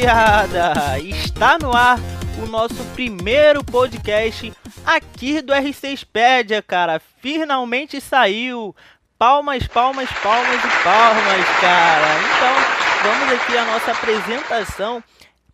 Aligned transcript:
rapaziada! 0.00 0.98
Está 0.98 1.58
no 1.58 1.74
ar 1.74 1.98
o 2.42 2.46
nosso 2.46 2.82
primeiro 2.94 3.62
podcast 3.62 4.52
aqui 4.84 5.42
do 5.42 5.52
R6pedia, 5.52 6.62
cara. 6.62 7.00
Finalmente 7.20 8.00
saiu! 8.00 8.74
Palmas, 9.18 9.66
palmas, 9.66 10.08
palmas 10.22 10.64
e 10.64 10.82
palmas, 10.82 11.46
cara. 11.60 12.06
Então, 12.24 13.10
vamos 13.10 13.34
aqui 13.34 13.58
a 13.58 13.64
nossa 13.66 13.92
apresentação 13.92 15.04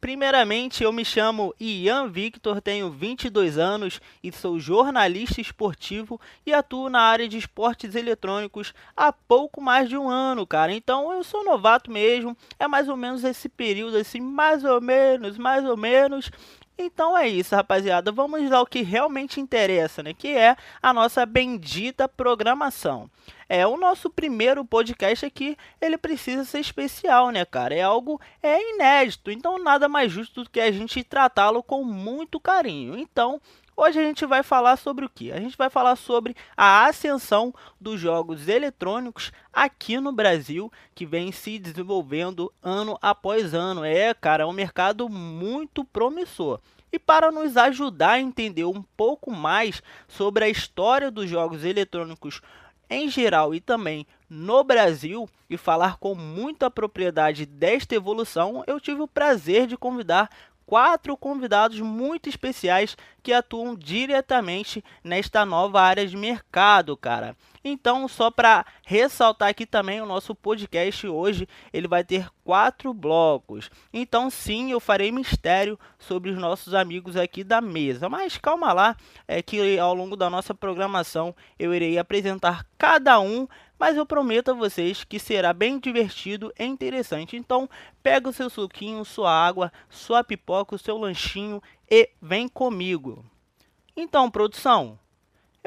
Primeiramente, 0.07 0.85
eu 0.85 0.93
me 0.93 1.05
chamo 1.05 1.53
Ian 1.59 2.07
Victor, 2.07 2.61
tenho 2.61 2.89
22 2.89 3.59
anos 3.59 4.01
e 4.23 4.31
sou 4.31 4.57
jornalista 4.57 5.41
esportivo 5.41 6.21
e 6.47 6.55
atuo 6.55 6.89
na 6.89 7.01
área 7.01 7.29
de 7.29 7.37
esportes 7.37 7.97
eletrônicos 7.97 8.73
há 8.97 9.13
pouco 9.13 9.61
mais 9.61 9.89
de 9.89 9.99
um 9.99 10.09
ano, 10.09 10.47
cara. 10.47 10.73
Então 10.73 11.13
eu 11.13 11.25
sou 11.25 11.45
novato 11.45 11.91
mesmo, 11.91 12.37
é 12.57 12.69
mais 12.69 12.89
ou 12.89 12.97
menos 12.97 13.25
esse 13.25 13.49
período 13.49 13.97
assim, 13.97 14.21
mais 14.21 14.63
ou 14.63 14.81
menos, 14.81 15.37
mais 15.39 15.65
ou 15.65 15.77
menos. 15.77 16.31
Então 16.79 17.17
é 17.17 17.27
isso, 17.27 17.55
rapaziada. 17.55 18.13
Vamos 18.13 18.53
ao 18.53 18.67
que 18.67 18.83
realmente 18.83 19.41
interessa, 19.41 20.03
né? 20.03 20.13
Que 20.13 20.29
é 20.37 20.57
a 20.83 20.93
nossa 20.93 21.25
bendita 21.25 22.07
programação. 22.07 23.11
É 23.49 23.67
o 23.67 23.77
nosso 23.77 24.11
primeiro 24.11 24.65
podcast 24.65 25.25
aqui, 25.25 25.57
ele 25.81 25.97
precisa 25.97 26.45
ser 26.45 26.59
especial, 26.59 27.31
né, 27.31 27.45
cara? 27.45 27.75
É 27.75 27.83
algo 27.83 28.21
é 28.43 28.61
inédito, 28.75 29.31
então 29.31 29.63
nada 29.63 29.89
mais 29.89 30.11
justo 30.11 30.43
do 30.45 30.51
que 30.51 30.61
a 30.61 30.71
gente 30.71 31.05
tratá-lo 31.05 31.63
com 31.63 31.85
muito 31.85 32.41
carinho. 32.41 32.99
Então, 32.99 33.41
Hoje 33.79 34.01
a 34.01 34.03
gente 34.03 34.25
vai 34.25 34.43
falar 34.43 34.79
sobre 34.79 35.05
o 35.05 35.09
que? 35.09 35.31
A 35.31 35.39
gente 35.39 35.55
vai 35.55 35.69
falar 35.69 35.97
sobre 35.97 36.35
a 36.57 36.87
ascensão 36.87 37.53
dos 37.79 38.01
jogos 38.01 38.49
eletrônicos 38.49 39.31
aqui 39.53 40.01
no 40.01 40.13
Brasil, 40.13 40.73
que 40.95 41.05
vem 41.05 41.31
se 41.31 41.59
desenvolvendo 41.59 42.51
ano 42.63 42.99
após 43.03 43.53
ano. 43.53 43.85
É, 43.85 44.15
cara, 44.15 44.45
é 44.45 44.47
um 44.47 44.53
mercado 44.53 45.11
muito 45.11 45.85
promissor. 45.85 46.59
E 46.91 46.99
para 46.99 47.31
nos 47.31 47.55
ajudar 47.59 48.13
a 48.13 48.21
entender 48.21 48.65
um 48.65 48.83
pouco 48.97 49.31
mais 49.31 49.83
sobre 50.09 50.47
a 50.47 50.49
história 50.49 51.11
dos 51.11 51.29
jogos 51.29 51.63
eletrônicos 51.63 52.41
em 52.89 53.11
geral 53.11 53.55
e 53.55 53.61
também 53.61 54.07
no 54.31 54.65
Brasil 54.65 55.29
e 55.51 55.59
falar 55.59 55.99
com 55.99 56.15
muita 56.15 56.71
propriedade 56.71 57.45
desta 57.45 57.95
evolução, 57.95 58.65
eu 58.67 58.81
tive 58.81 59.03
o 59.03 59.09
prazer 59.09 59.67
de 59.67 59.77
convidar 59.77 60.31
quatro 60.67 61.17
convidados 61.17 61.81
muito 61.81 62.29
especiais 62.29 62.97
que 63.23 63.33
atuam 63.33 63.75
diretamente 63.75 64.85
nesta 65.03 65.47
nova 65.47 65.81
área 65.81 66.07
de 66.07 66.17
mercado, 66.17 66.97
cara. 66.97 67.37
Então, 67.69 68.07
só 68.07 68.31
para 68.31 68.65
ressaltar 68.85 69.49
aqui 69.49 69.67
também, 69.67 70.01
o 70.01 70.07
nosso 70.07 70.37
podcast 70.37 71.05
hoje 71.09 71.49
ele 71.73 71.89
vai 71.89 72.05
ter 72.05 72.31
quatro 72.45 72.95
blocos. 72.95 73.69
Então, 73.93 74.31
sim, 74.31 74.71
eu 74.71 74.79
farei 74.79 75.11
mistério 75.11 75.77
sobre 75.99 76.31
os 76.31 76.39
nossos 76.39 76.75
amigos 76.75 77.17
aqui 77.17 77.43
da 77.43 77.61
mesa. 77.61 78.09
Mas 78.09 78.39
calma 78.39 78.73
lá, 78.73 78.97
é 79.27 79.43
que 79.43 79.77
ao 79.81 79.93
longo 79.93 80.15
da 80.15 80.31
nossa 80.31 80.55
programação 80.55 81.35
eu 81.59 81.75
irei 81.75 81.99
apresentar 81.99 82.65
cada 82.79 83.19
um 83.19 83.49
mas 83.79 83.95
eu 83.95 84.07
prometo 84.07 84.53
a 84.53 84.55
vocês 84.55 85.05
que 85.05 85.19
será 85.19 85.53
bem 85.53 85.79
divertido 85.79 86.51
e 86.59 86.65
interessante. 86.65 87.37
Então, 87.37 87.69
pega 88.03 88.29
o 88.29 88.33
seu 88.33 88.49
suquinho, 88.49 89.05
sua 89.05 89.31
água, 89.31 89.71
sua 89.91 90.25
pipoca, 90.25 90.75
o 90.75 90.79
seu 90.79 90.97
lanchinho 90.97 91.63
e 91.91 92.09
vem 92.23 92.49
comigo. 92.49 93.23
Então, 93.95 94.31
produção, 94.31 94.99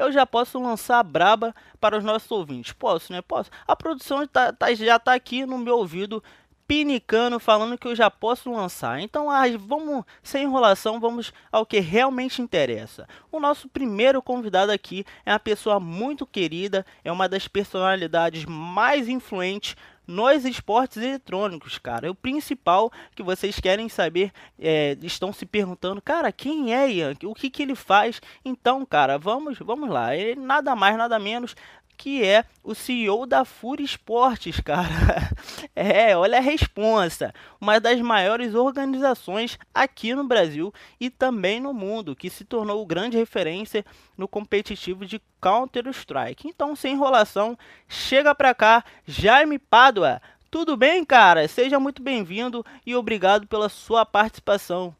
eu 0.00 0.10
já 0.10 0.24
posso 0.26 0.58
lançar 0.58 1.02
braba 1.02 1.54
para 1.80 1.96
os 1.96 2.04
nossos 2.04 2.30
ouvintes. 2.30 2.72
Posso, 2.72 3.12
né? 3.12 3.20
Posso. 3.22 3.50
A 3.66 3.76
produção 3.76 4.26
tá, 4.26 4.52
tá, 4.52 4.72
já 4.74 4.96
está 4.96 5.14
aqui 5.14 5.44
no 5.44 5.58
meu 5.58 5.76
ouvido 5.78 6.22
pinicando, 6.70 7.40
falando 7.40 7.76
que 7.76 7.88
eu 7.88 7.96
já 7.96 8.08
posso 8.08 8.52
lançar. 8.52 9.00
Então, 9.00 9.28
ah, 9.28 9.42
vamos, 9.58 10.04
sem 10.22 10.44
enrolação, 10.44 11.00
vamos 11.00 11.32
ao 11.50 11.66
que 11.66 11.80
realmente 11.80 12.40
interessa. 12.40 13.08
O 13.32 13.40
nosso 13.40 13.68
primeiro 13.68 14.22
convidado 14.22 14.70
aqui 14.70 15.04
é 15.26 15.32
uma 15.32 15.40
pessoa 15.40 15.80
muito 15.80 16.24
querida, 16.24 16.86
é 17.04 17.10
uma 17.10 17.28
das 17.28 17.48
personalidades 17.48 18.44
mais 18.44 19.08
influentes 19.08 19.74
nos 20.10 20.44
esportes 20.44 20.96
eletrônicos, 20.96 21.78
cara. 21.78 22.10
O 22.10 22.14
principal 22.14 22.90
que 23.14 23.22
vocês 23.22 23.60
querem 23.60 23.88
saber, 23.88 24.32
é, 24.58 24.96
estão 25.02 25.32
se 25.32 25.46
perguntando, 25.46 26.02
cara, 26.02 26.32
quem 26.32 26.74
é 26.74 26.90
Ian? 26.90 27.14
O 27.24 27.34
que, 27.34 27.48
que 27.48 27.62
ele 27.62 27.74
faz? 27.74 28.20
Então, 28.44 28.84
cara, 28.84 29.16
vamos, 29.16 29.58
vamos 29.58 29.88
lá. 29.88 30.16
Ele 30.16 30.40
nada 30.40 30.74
mais, 30.74 30.96
nada 30.96 31.18
menos 31.18 31.54
que 32.00 32.24
é 32.24 32.46
o 32.64 32.74
CEO 32.74 33.26
da 33.26 33.44
Fúria 33.44 33.84
Esportes, 33.84 34.58
cara. 34.64 35.30
É, 35.76 36.16
olha 36.16 36.38
a 36.38 36.40
responsa. 36.40 37.30
Uma 37.60 37.78
das 37.78 38.00
maiores 38.00 38.54
organizações 38.54 39.58
aqui 39.74 40.14
no 40.14 40.24
Brasil 40.24 40.72
e 40.98 41.10
também 41.10 41.60
no 41.60 41.74
mundo, 41.74 42.16
que 42.16 42.30
se 42.30 42.42
tornou 42.42 42.86
grande 42.86 43.18
referência 43.18 43.84
no 44.16 44.26
competitivo 44.26 45.04
de 45.04 45.20
Counter-Strike. 45.42 46.48
Então, 46.48 46.74
sem 46.74 46.94
enrolação, 46.94 47.54
chega 47.86 48.34
pra 48.34 48.54
cá, 48.54 48.82
Jaime 49.06 49.58
Pádua. 49.58 50.22
Tudo 50.50 50.78
bem, 50.78 51.04
cara? 51.04 51.46
Seja 51.48 51.78
muito 51.78 52.02
bem-vindo 52.02 52.64
e 52.86 52.96
obrigado 52.96 53.46
pela 53.46 53.68
sua 53.68 54.06
participação. 54.06 54.96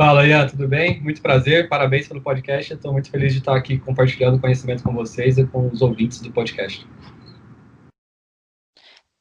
Fala, 0.00 0.26
Ian, 0.26 0.46
tudo 0.46 0.66
bem? 0.66 0.98
Muito 1.02 1.20
prazer, 1.20 1.68
parabéns 1.68 2.08
pelo 2.08 2.22
podcast. 2.22 2.72
Estou 2.72 2.90
muito 2.90 3.10
feliz 3.10 3.34
de 3.34 3.40
estar 3.40 3.54
aqui 3.54 3.76
compartilhando 3.76 4.40
conhecimento 4.40 4.82
com 4.82 4.94
vocês 4.94 5.36
e 5.36 5.44
com 5.44 5.68
os 5.68 5.82
ouvintes 5.82 6.22
do 6.22 6.32
podcast. 6.32 6.86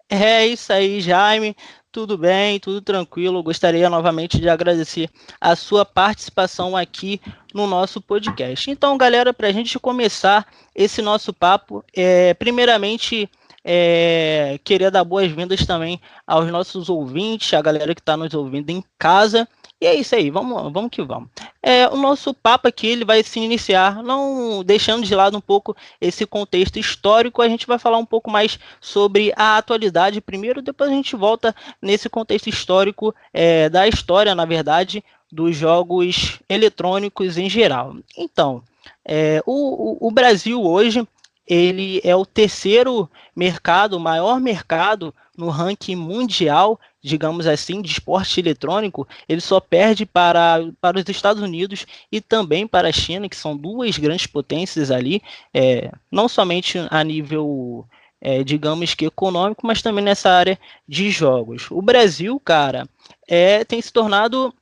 É 0.10 0.48
isso 0.48 0.72
aí, 0.72 1.02
Jaime. 1.02 1.54
Tudo 1.92 2.18
bem, 2.18 2.62
tudo 2.62 2.80
tranquilo. 2.80 3.44
Gostaria 3.44 3.90
novamente 3.90 4.40
de 4.40 4.48
agradecer 4.48 5.10
a 5.42 5.54
sua 5.54 5.84
participação 5.84 6.78
aqui 6.78 7.20
no 7.54 7.68
nosso 7.68 8.00
podcast. 8.00 8.72
Então, 8.72 8.98
galera, 8.98 9.34
para 9.34 9.50
a 9.50 9.52
gente 9.52 9.78
começar 9.78 10.48
esse 10.74 11.02
nosso 11.02 11.34
papo, 11.34 11.84
é, 11.94 12.34
primeiramente 12.36 13.30
é, 13.66 14.58
queria 14.64 14.90
dar 14.90 15.04
boas-vindas 15.04 15.66
também 15.66 16.00
aos 16.26 16.50
nossos 16.50 16.88
ouvintes, 16.88 17.54
a 17.54 17.62
galera 17.62 17.94
que 17.94 18.00
está 18.00 18.16
nos 18.16 18.34
ouvindo 18.34 18.70
em 18.70 18.82
casa. 18.98 19.46
E 19.82 19.86
é 19.86 19.96
isso 19.96 20.14
aí, 20.14 20.30
vamos, 20.30 20.74
vamos 20.74 20.92
que 20.92 21.02
vamos. 21.02 21.30
É, 21.64 21.88
o 21.88 21.96
nosso 21.96 22.34
papo 22.34 22.68
aqui 22.68 22.88
ele 22.88 23.06
vai 23.06 23.24
se 23.24 23.40
iniciar, 23.40 24.04
não 24.04 24.62
deixando 24.62 25.06
de 25.06 25.16
lado 25.16 25.38
um 25.38 25.42
pouco 25.42 25.76
esse 26.02 26.26
contexto 26.26 26.78
histórico, 26.78 27.42
a 27.42 27.48
gente 27.48 27.66
vai 27.66 27.80
falar 27.80 27.98
um 27.98 28.06
pouco 28.06 28.30
mais 28.30 28.60
sobre 28.82 29.32
a 29.38 29.58
atualidade 29.58 30.20
primeiro, 30.20 30.62
depois 30.62 30.90
a 30.90 30.94
gente 30.94 31.16
volta 31.16 31.56
nesse 31.82 32.10
contexto 32.10 32.50
histórico 32.50 33.16
é, 33.34 33.70
da 33.70 33.88
história, 33.88 34.36
na 34.36 34.44
verdade, 34.44 35.02
dos 35.32 35.56
jogos 35.56 36.40
eletrônicos 36.50 37.38
em 37.38 37.50
geral. 37.50 37.96
Então, 38.18 38.62
é, 39.06 39.42
o, 39.46 40.08
o 40.08 40.12
Brasil 40.12 40.62
hoje 40.62 41.08
ele 41.48 42.00
é 42.04 42.16
o 42.16 42.26
terceiro 42.26 43.10
mercado, 43.36 43.98
o 43.98 44.00
maior 44.00 44.40
mercado 44.40 45.14
no 45.36 45.50
ranking 45.50 45.96
mundial, 45.96 46.80
digamos 47.02 47.48
assim, 47.48 47.82
de 47.82 47.92
esporte 47.92 48.40
eletrônico, 48.40 49.08
ele 49.28 49.42
só 49.42 49.60
perde 49.60 50.06
para, 50.06 50.60
para 50.82 51.00
os 51.00 51.08
Estados 51.08 51.42
Unidos 51.42 51.86
e 52.12 52.20
também 52.20 52.68
para 52.68 52.90
a 52.90 52.92
China, 52.92 53.30
que 53.30 53.36
são 53.36 53.56
duas 53.56 53.98
grandes 53.98 54.28
potências 54.28 54.92
ali, 54.92 55.22
é, 55.54 55.92
não 56.12 56.28
somente 56.28 56.78
a 56.90 57.04
nível, 57.04 57.86
é, 58.20 58.44
digamos 58.44 58.94
que 58.94 59.06
econômico, 59.06 59.66
mas 59.66 59.82
também 59.82 60.04
nessa 60.04 60.30
área 60.30 60.60
de 60.88 61.10
jogos. 61.10 61.72
O 61.72 61.82
Brasil, 61.82 62.40
cara, 62.40 62.88
é, 63.28 63.64
tem 63.64 63.82
se 63.82 63.94
tornado 63.94 64.54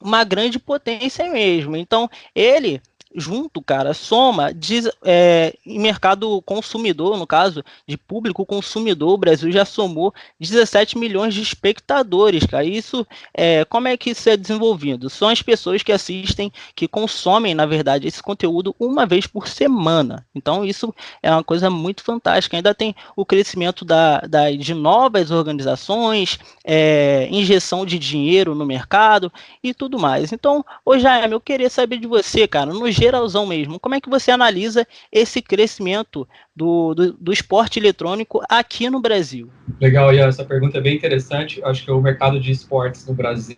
uma 0.00 0.24
grande 0.24 0.58
potência 0.58 1.30
mesmo. 1.30 1.76
Então, 1.76 2.08
ele 2.34 2.80
junto, 3.14 3.60
cara, 3.60 3.92
soma 3.92 4.52
diz, 4.52 4.88
é, 5.04 5.54
em 5.66 5.78
mercado 5.78 6.40
consumidor, 6.42 7.18
no 7.18 7.26
caso, 7.26 7.64
de 7.86 7.96
público 7.96 8.46
consumidor, 8.46 9.14
o 9.14 9.18
Brasil 9.18 9.50
já 9.50 9.64
somou 9.64 10.14
17 10.38 10.96
milhões 10.96 11.34
de 11.34 11.42
espectadores, 11.42 12.44
cara. 12.46 12.64
Isso, 12.64 13.06
é, 13.34 13.64
como 13.64 13.88
é 13.88 13.96
que 13.96 14.10
isso 14.10 14.28
é 14.28 14.36
desenvolvido? 14.36 15.10
São 15.10 15.28
as 15.28 15.42
pessoas 15.42 15.82
que 15.82 15.92
assistem, 15.92 16.52
que 16.74 16.86
consomem, 16.86 17.54
na 17.54 17.66
verdade, 17.66 18.06
esse 18.06 18.22
conteúdo 18.22 18.74
uma 18.78 19.06
vez 19.06 19.26
por 19.26 19.48
semana. 19.48 20.26
Então, 20.34 20.64
isso 20.64 20.94
é 21.22 21.30
uma 21.30 21.44
coisa 21.44 21.68
muito 21.68 22.02
fantástica. 22.04 22.56
Ainda 22.56 22.74
tem 22.74 22.94
o 23.16 23.24
crescimento 23.24 23.84
da, 23.84 24.20
da 24.20 24.50
de 24.50 24.74
novas 24.74 25.30
organizações, 25.30 26.38
é, 26.64 27.28
injeção 27.30 27.84
de 27.84 27.98
dinheiro 27.98 28.54
no 28.54 28.66
mercado 28.66 29.32
e 29.62 29.74
tudo 29.74 29.98
mais. 29.98 30.32
Então, 30.32 30.64
ô 30.84 30.98
Jaime, 30.98 31.34
eu 31.34 31.40
queria 31.40 31.70
saber 31.70 31.98
de 31.98 32.06
você, 32.06 32.46
cara, 32.46 32.72
no 32.72 32.90
geralzão 33.00 33.46
mesmo, 33.46 33.80
como 33.80 33.94
é 33.94 34.00
que 34.00 34.10
você 34.10 34.30
analisa 34.30 34.86
esse 35.10 35.40
crescimento 35.40 36.28
do, 36.54 36.94
do, 36.94 37.12
do 37.14 37.32
esporte 37.32 37.78
eletrônico 37.78 38.42
aqui 38.48 38.90
no 38.90 39.00
Brasil? 39.00 39.50
Legal, 39.80 40.12
Ian, 40.12 40.28
essa 40.28 40.44
pergunta 40.44 40.76
é 40.78 40.80
bem 40.80 40.96
interessante. 40.96 41.62
Acho 41.64 41.84
que 41.84 41.90
o 41.90 42.00
mercado 42.00 42.38
de 42.38 42.52
esportes 42.52 43.06
no 43.06 43.14
Brasil 43.14 43.56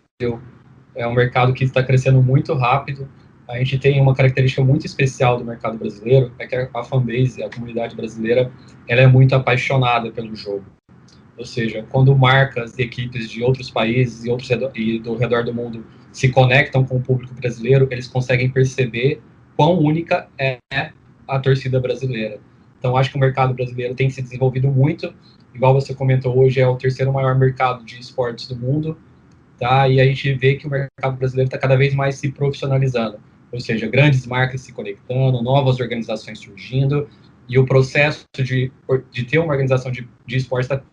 é 0.95 1.05
um 1.05 1.13
mercado 1.13 1.53
que 1.53 1.65
está 1.65 1.83
crescendo 1.83 2.21
muito 2.21 2.53
rápido. 2.53 3.09
A 3.49 3.57
gente 3.57 3.77
tem 3.77 3.99
uma 3.99 4.15
característica 4.15 4.63
muito 4.63 4.85
especial 4.85 5.37
do 5.37 5.43
mercado 5.43 5.77
brasileiro, 5.77 6.31
é 6.39 6.47
que 6.47 6.55
a 6.55 6.83
fanbase, 6.83 7.43
a 7.43 7.49
comunidade 7.49 7.95
brasileira, 7.95 8.49
ela 8.87 9.01
é 9.01 9.07
muito 9.07 9.35
apaixonada 9.35 10.09
pelo 10.11 10.33
jogo. 10.33 10.65
Ou 11.37 11.43
seja, 11.43 11.85
quando 11.89 12.15
marcas 12.15 12.77
e 12.77 12.83
equipes 12.83 13.29
de 13.29 13.43
outros 13.43 13.69
países 13.69 14.23
e 14.23 14.29
outros 14.29 14.49
e 14.75 14.99
do 14.99 15.17
redor 15.17 15.43
do 15.43 15.53
mundo 15.53 15.85
se 16.11 16.29
conectam 16.29 16.85
com 16.85 16.97
o 16.97 17.01
público 17.01 17.33
brasileiro, 17.33 17.87
eles 17.91 18.07
conseguem 18.07 18.49
perceber 18.49 19.21
quão 19.55 19.79
única 19.79 20.27
é 20.39 20.59
a 21.27 21.39
torcida 21.39 21.79
brasileira. 21.79 22.39
Então, 22.79 22.97
acho 22.97 23.09
que 23.09 23.17
o 23.17 23.19
mercado 23.19 23.53
brasileiro 23.53 23.95
tem 23.95 24.09
se 24.09 24.21
desenvolvido 24.21 24.67
muito. 24.67 25.13
Igual 25.53 25.73
você 25.73 25.93
comentou, 25.93 26.37
hoje 26.37 26.59
é 26.59 26.67
o 26.67 26.75
terceiro 26.75 27.13
maior 27.13 27.37
mercado 27.37 27.83
de 27.85 27.99
esportes 27.99 28.47
do 28.47 28.55
mundo, 28.55 28.97
tá? 29.57 29.87
E 29.87 30.01
a 30.01 30.05
gente 30.05 30.33
vê 30.33 30.55
que 30.55 30.67
o 30.67 30.69
mercado 30.69 31.15
brasileiro 31.17 31.47
está 31.47 31.57
cada 31.57 31.77
vez 31.77 31.93
mais 31.93 32.15
se 32.15 32.31
profissionalizando. 32.31 33.19
Ou 33.51 33.59
seja, 33.59 33.87
grandes 33.87 34.25
marcas 34.25 34.61
se 34.61 34.73
conectando, 34.73 35.41
novas 35.41 35.79
organizações 35.79 36.39
surgindo, 36.39 37.07
e 37.47 37.57
o 37.59 37.65
processo 37.65 38.25
de, 38.35 38.71
de 39.11 39.23
ter 39.25 39.37
uma 39.37 39.51
organização 39.51 39.91
de, 39.91 40.07
de 40.25 40.37
esportes 40.37 40.69
está 40.69 40.83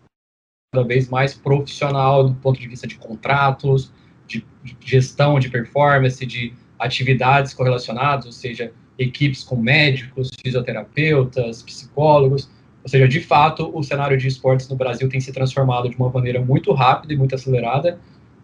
cada 0.72 0.86
vez 0.86 1.08
mais 1.08 1.34
profissional 1.34 2.28
do 2.28 2.34
ponto 2.34 2.60
de 2.60 2.68
vista 2.68 2.86
de 2.86 2.96
contratos, 2.96 3.92
de, 4.26 4.44
de 4.62 4.76
gestão 4.80 5.40
de 5.40 5.48
performance, 5.48 6.24
de 6.24 6.52
atividades 6.80 7.54
correlacionadas, 7.54 8.26
ou 8.26 8.32
seja, 8.32 8.72
equipes 8.98 9.44
com 9.44 9.56
médicos, 9.56 10.30
fisioterapeutas, 10.42 11.62
psicólogos. 11.62 12.50
Ou 12.82 12.88
seja, 12.88 13.06
de 13.06 13.20
fato, 13.20 13.70
o 13.74 13.82
cenário 13.82 14.16
de 14.16 14.26
esportes 14.26 14.68
no 14.68 14.76
Brasil 14.76 15.08
tem 15.08 15.20
se 15.20 15.32
transformado 15.32 15.88
de 15.88 15.96
uma 15.96 16.10
maneira 16.10 16.40
muito 16.40 16.72
rápida 16.72 17.12
e 17.12 17.16
muito 17.16 17.34
acelerada. 17.34 17.98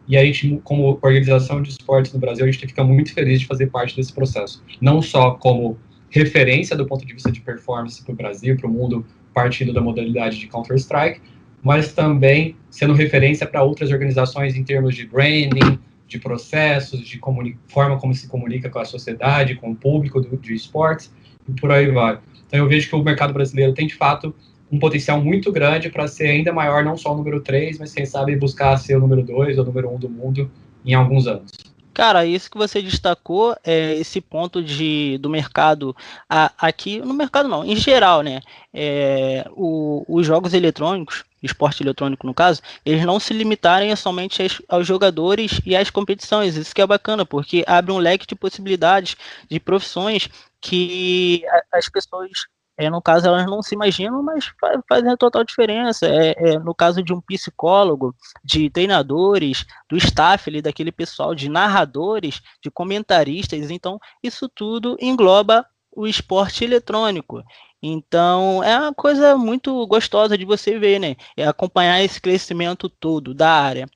E 0.07 0.17
a 0.17 0.25
gente, 0.25 0.61
como 0.63 0.99
organização 1.03 1.61
de 1.63 1.71
esportes 1.71 2.13
no 2.13 2.21
Brasil, 2.21 2.45
a 2.45 2.51
gente 2.51 2.67
fica 2.67 2.85
muito 2.85 3.13
feliz 3.13 3.41
de 3.41 3.47
fazer 3.47 3.67
parte 3.69 3.97
desse 3.97 4.13
processo. 4.13 4.63
Não 4.81 5.03
só 5.03 5.33
como 5.33 5.79
referência 6.11 6.77
do 6.77 6.87
ponto 6.87 7.05
de 7.05 7.13
vista 7.13 7.33
de 7.33 7.41
performance 7.41 8.03
para 8.03 8.13
o 8.13 8.17
Brasil, 8.17 8.57
para 8.57 8.69
o 8.69 8.71
mundo, 8.71 9.05
partindo 9.35 9.73
da 9.73 9.81
modalidade 9.81 10.39
de 10.39 10.47
Counter-Strike, 10.47 11.21
mas 11.63 11.93
também 11.93 12.57
sendo 12.71 12.93
referência 12.93 13.47
para 13.47 13.63
outras 13.63 13.91
organizações 13.91 14.55
em 14.55 14.63
termos 14.63 14.95
de 14.95 15.07
branding, 15.07 15.79
de 16.07 16.19
processos, 16.19 17.01
de 17.01 17.21
forma 17.69 17.99
como 17.99 18.15
se 18.15 18.29
comunica 18.29 18.71
com 18.71 18.79
a 18.79 18.85
sociedade, 18.85 19.57
com 19.57 19.71
o 19.71 19.77
público 19.77 20.21
do, 20.21 20.37
de 20.37 20.55
esportes, 20.55 21.13
e 21.49 21.53
por 21.53 21.71
aí 21.71 21.91
vai. 21.91 22.19
Então 22.47 22.61
eu 22.61 22.69
vejo 22.69 22.89
que 22.89 22.95
o 22.95 23.03
mercado 23.03 23.33
brasileiro 23.33 23.73
tem, 23.73 23.87
de 23.87 23.95
fato, 23.95 24.35
um 24.71 24.79
potencial 24.79 25.21
muito 25.21 25.53
grande 25.53 25.91
para 25.91 26.07
ser 26.09 26.29
ainda 26.29 26.53
maior, 26.53 26.85
não 26.85 26.97
só 26.97 27.13
o 27.13 27.17
número 27.17 27.41
3, 27.41 27.79
mas 27.79 27.93
quem 27.93 28.07
sabe 28.07 28.37
buscar 28.37 28.77
ser 28.77 28.97
o 28.97 29.01
número 29.01 29.23
2 29.23 29.59
ou 29.59 29.65
o 29.65 29.67
número 29.67 29.91
1 29.95 29.99
do 29.99 30.09
mundo 30.09 30.51
em 30.85 30.95
alguns 30.95 31.27
anos. 31.27 31.51
Cara, 31.97 32.27
isso 32.27 32.51
que 32.51 32.59
você 32.59 32.83
destacou 32.83 33.57
é 33.65 33.95
esse 33.95 34.21
ponto 34.21 34.63
de, 34.63 35.17
do 35.19 35.31
mercado 35.31 35.97
a, 36.29 36.53
aqui, 36.59 36.99
no 36.99 37.15
mercado 37.15 37.49
não, 37.49 37.65
em 37.65 37.75
geral, 37.75 38.21
né? 38.21 38.43
É, 38.73 39.49
o, 39.53 40.05
os 40.07 40.27
jogos 40.27 40.53
eletrônicos, 40.53 41.25
esporte 41.47 41.83
eletrônico 41.83 42.27
no 42.27 42.35
caso, 42.35 42.61
eles 42.85 43.05
não 43.05 43.19
se 43.19 43.33
limitarem 43.33 43.95
somente 43.97 44.43
aos, 44.69 44.87
jogadores 44.87 45.61
e 45.65 45.75
às 45.75 45.91
competições. 45.91 46.57
Isso 46.57 46.75
que 46.75 46.83
é 46.83 46.87
bacana, 46.87 47.25
porque 47.25 47.65
abre 47.67 47.93
um 47.93 47.99
leque 47.99 48.27
de 48.27 48.35
possibilidades 48.35 49.17
de 49.51 49.59
profissões 49.59 50.29
que 50.61 51.43
as 51.73 51.89
pessoas 51.89 52.31
é, 52.79 52.91
no 52.91 53.01
caso, 53.01 53.27
elas 53.27 53.47
não 53.47 53.63
se 53.63 53.75
imaginam, 53.75 54.23
mas 54.23 54.53
faz, 54.61 54.79
fazem 54.87 55.17
total 55.17 55.43
diferença. 55.43 56.07
É, 56.07 56.35
é, 56.37 56.59
no 56.59 56.75
caso 56.75 57.03
de 57.03 57.13
um 57.13 57.21
psicólogo, 57.23 58.15
de 58.45 58.69
treinadores, 58.69 59.65
do 59.89 59.97
staff 59.97 60.51
ali, 60.51 60.61
daquele 60.61 60.93
pessoal, 60.93 61.35
de 61.35 61.49
narradores, 61.49 62.43
de 62.63 62.71
comentaristas. 62.71 63.71
Então, 63.71 63.99
isso 64.23 64.47
tudo 64.49 64.97
engloba 65.01 65.67
o 65.91 66.07
esporte 66.07 66.65
eletrônico. 66.65 67.43
Então, 67.89 68.65
é 68.65 68.79
uma 68.79 68.95
coisa 68.95 69.37
muito 69.37 69.87
gostosa 69.87 70.37
de 70.37 70.45
você 70.45 70.79
ver, 70.79 70.99
né? 70.99 71.17
É 71.37 71.47
acompanhar 71.47 72.03
esse 72.03 72.21
crescimento 72.21 72.89
todo 72.89 73.33
da 73.33 73.51
área. 73.51 73.87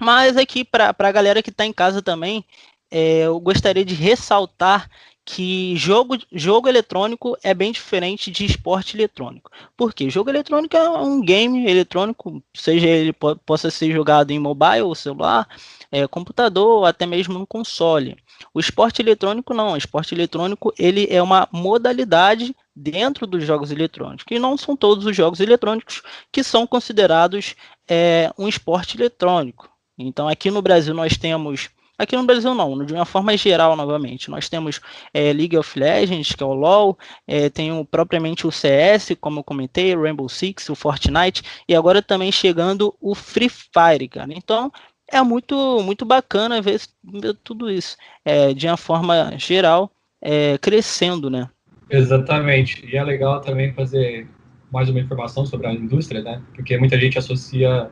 Mas 0.00 0.36
aqui, 0.36 0.64
para 0.64 0.94
a 0.98 1.12
galera 1.12 1.42
que 1.42 1.50
está 1.50 1.64
em 1.64 1.72
casa 1.72 2.02
também, 2.02 2.44
é, 2.90 3.20
eu 3.22 3.38
gostaria 3.40 3.84
de 3.84 3.94
ressaltar 3.94 4.90
que 5.26 5.74
jogo, 5.74 6.16
jogo 6.30 6.68
eletrônico 6.68 7.36
é 7.42 7.52
bem 7.52 7.72
diferente 7.72 8.30
de 8.30 8.46
esporte 8.46 8.96
eletrônico. 8.96 9.50
Por 9.76 9.92
quê? 9.92 10.08
Jogo 10.08 10.30
eletrônico 10.30 10.76
é 10.76 10.88
um 10.88 11.20
game 11.20 11.68
eletrônico, 11.68 12.40
seja 12.54 12.86
ele 12.86 13.12
po 13.12 13.34
possa 13.44 13.68
ser 13.68 13.92
jogado 13.92 14.30
em 14.30 14.38
mobile 14.38 14.94
celular, 14.94 15.48
é, 15.90 16.06
computador 16.06 16.78
ou 16.78 16.84
até 16.86 17.04
mesmo 17.06 17.40
no 17.40 17.46
console. 17.46 18.16
O 18.54 18.60
esporte 18.60 19.02
eletrônico 19.02 19.52
não. 19.52 19.72
O 19.72 19.76
esporte 19.76 20.14
eletrônico 20.14 20.72
ele 20.78 21.08
é 21.10 21.20
uma 21.20 21.48
modalidade 21.50 22.54
dentro 22.74 23.26
dos 23.26 23.44
jogos 23.44 23.72
eletrônicos. 23.72 24.24
E 24.30 24.38
não 24.38 24.56
são 24.56 24.76
todos 24.76 25.04
os 25.06 25.16
jogos 25.16 25.40
eletrônicos 25.40 26.02
que 26.30 26.44
são 26.44 26.68
considerados 26.68 27.56
é, 27.88 28.32
um 28.38 28.46
esporte 28.46 28.96
eletrônico. 28.96 29.68
Então 29.98 30.28
aqui 30.28 30.52
no 30.52 30.62
Brasil 30.62 30.94
nós 30.94 31.16
temos 31.16 31.68
Aqui 31.98 32.14
no 32.14 32.24
Brasil 32.24 32.54
não, 32.54 32.84
de 32.84 32.92
uma 32.92 33.06
forma 33.06 33.36
geral, 33.36 33.74
novamente. 33.74 34.30
Nós 34.30 34.48
temos 34.48 34.80
é, 35.14 35.32
League 35.32 35.56
of 35.56 35.78
Legends, 35.78 36.32
que 36.32 36.42
é 36.42 36.46
o 36.46 36.52
LoL, 36.52 36.98
é, 37.26 37.48
tem 37.48 37.72
o, 37.72 37.84
propriamente 37.84 38.46
o 38.46 38.52
CS, 38.52 39.16
como 39.20 39.40
eu 39.40 39.44
comentei, 39.44 39.96
Rainbow 39.96 40.28
Six, 40.28 40.68
o 40.68 40.74
Fortnite, 40.74 41.42
e 41.66 41.74
agora 41.74 42.02
também 42.02 42.30
chegando 42.30 42.94
o 43.00 43.14
Free 43.14 43.48
Fire, 43.48 44.08
cara. 44.08 44.32
Então, 44.32 44.70
é 45.10 45.22
muito, 45.22 45.82
muito 45.82 46.04
bacana 46.04 46.60
ver, 46.60 46.80
ver 47.02 47.34
tudo 47.42 47.70
isso, 47.70 47.96
é, 48.24 48.52
de 48.52 48.66
uma 48.66 48.76
forma 48.76 49.32
geral, 49.38 49.90
é, 50.20 50.58
crescendo, 50.58 51.30
né? 51.30 51.48
Exatamente. 51.88 52.84
E 52.84 52.96
é 52.96 53.04
legal 53.04 53.40
também 53.40 53.72
fazer 53.72 54.28
mais 54.72 54.88
uma 54.88 55.00
informação 55.00 55.46
sobre 55.46 55.68
a 55.68 55.72
indústria, 55.72 56.20
né? 56.22 56.42
Porque 56.54 56.76
muita 56.76 56.98
gente 56.98 57.18
associa 57.18 57.90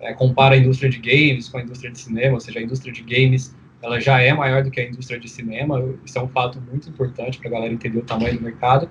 é, 0.00 0.12
compara 0.14 0.54
a 0.54 0.58
indústria 0.58 0.90
de 0.90 0.98
games 0.98 1.48
com 1.48 1.58
a 1.58 1.62
indústria 1.62 1.90
de 1.90 1.98
cinema, 1.98 2.34
ou 2.34 2.40
seja, 2.40 2.58
a 2.58 2.62
indústria 2.62 2.92
de 2.92 3.02
games 3.02 3.54
ela 3.82 3.98
já 3.98 4.20
é 4.20 4.32
maior 4.32 4.62
do 4.62 4.70
que 4.70 4.80
a 4.80 4.86
indústria 4.86 5.18
de 5.18 5.28
cinema, 5.28 5.82
isso 6.04 6.18
é 6.18 6.22
um 6.22 6.28
fato 6.28 6.60
muito 6.60 6.88
importante 6.88 7.38
para 7.38 7.48
a 7.48 7.52
galera 7.52 7.72
entender 7.72 7.98
o 7.98 8.02
tamanho 8.02 8.36
do 8.36 8.42
mercado. 8.42 8.88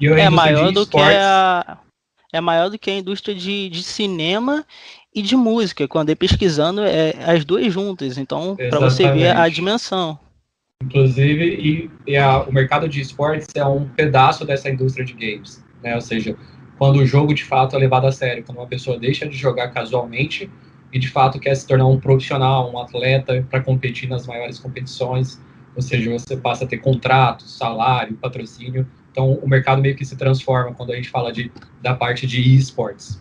E 0.00 0.06
é 0.06 0.30
maior 0.30 0.70
do 0.72 0.82
esportes... 0.82 1.10
que 1.10 1.16
a 1.16 1.78
é 2.32 2.40
maior 2.40 2.68
do 2.68 2.78
que 2.78 2.90
a 2.90 2.96
indústria 2.96 3.34
de, 3.34 3.68
de 3.70 3.82
cinema 3.82 4.64
e 5.14 5.22
de 5.22 5.34
música. 5.34 5.88
Quando 5.88 6.10
eu 6.10 6.16
pesquisando, 6.16 6.82
é 6.82 7.14
as 7.26 7.44
duas 7.44 7.72
juntas. 7.72 8.18
Então, 8.18 8.56
para 8.68 8.78
você 8.78 9.10
ver 9.10 9.36
a 9.36 9.48
dimensão. 9.48 10.18
Inclusive, 10.82 11.44
e, 11.44 11.90
e 12.06 12.16
a, 12.16 12.42
o 12.42 12.52
mercado 12.52 12.88
de 12.88 13.00
esportes 13.00 13.48
é 13.54 13.64
um 13.64 13.88
pedaço 13.88 14.44
dessa 14.44 14.68
indústria 14.68 15.04
de 15.04 15.14
games. 15.14 15.64
Né? 15.82 15.94
Ou 15.94 16.00
seja, 16.00 16.36
quando 16.78 16.96
o 17.00 17.06
jogo 17.06 17.34
de 17.34 17.44
fato 17.44 17.74
é 17.74 17.78
levado 17.78 18.06
a 18.06 18.12
sério, 18.12 18.44
quando 18.44 18.58
uma 18.58 18.66
pessoa 18.66 18.98
deixa 18.98 19.28
de 19.28 19.36
jogar 19.36 19.68
casualmente 19.68 20.48
e 20.92 20.98
de 20.98 21.08
fato 21.08 21.38
quer 21.38 21.54
se 21.54 21.66
tornar 21.66 21.86
um 21.86 21.98
profissional, 21.98 22.72
um 22.72 22.78
atleta 22.78 23.44
para 23.50 23.60
competir 23.60 24.08
nas 24.08 24.26
maiores 24.26 24.58
competições, 24.58 25.40
ou 25.74 25.82
seja, 25.82 26.10
você 26.10 26.36
passa 26.36 26.64
a 26.64 26.68
ter 26.68 26.78
contratos, 26.78 27.56
salário, 27.56 28.16
patrocínio. 28.16 28.86
Então 29.10 29.32
o 29.32 29.48
mercado 29.48 29.82
meio 29.82 29.96
que 29.96 30.04
se 30.04 30.16
transforma 30.16 30.72
quando 30.72 30.92
a 30.92 30.96
gente 30.96 31.10
fala 31.10 31.32
de, 31.32 31.50
da 31.82 31.94
parte 31.94 32.26
de 32.26 32.56
esportes. 32.56 33.20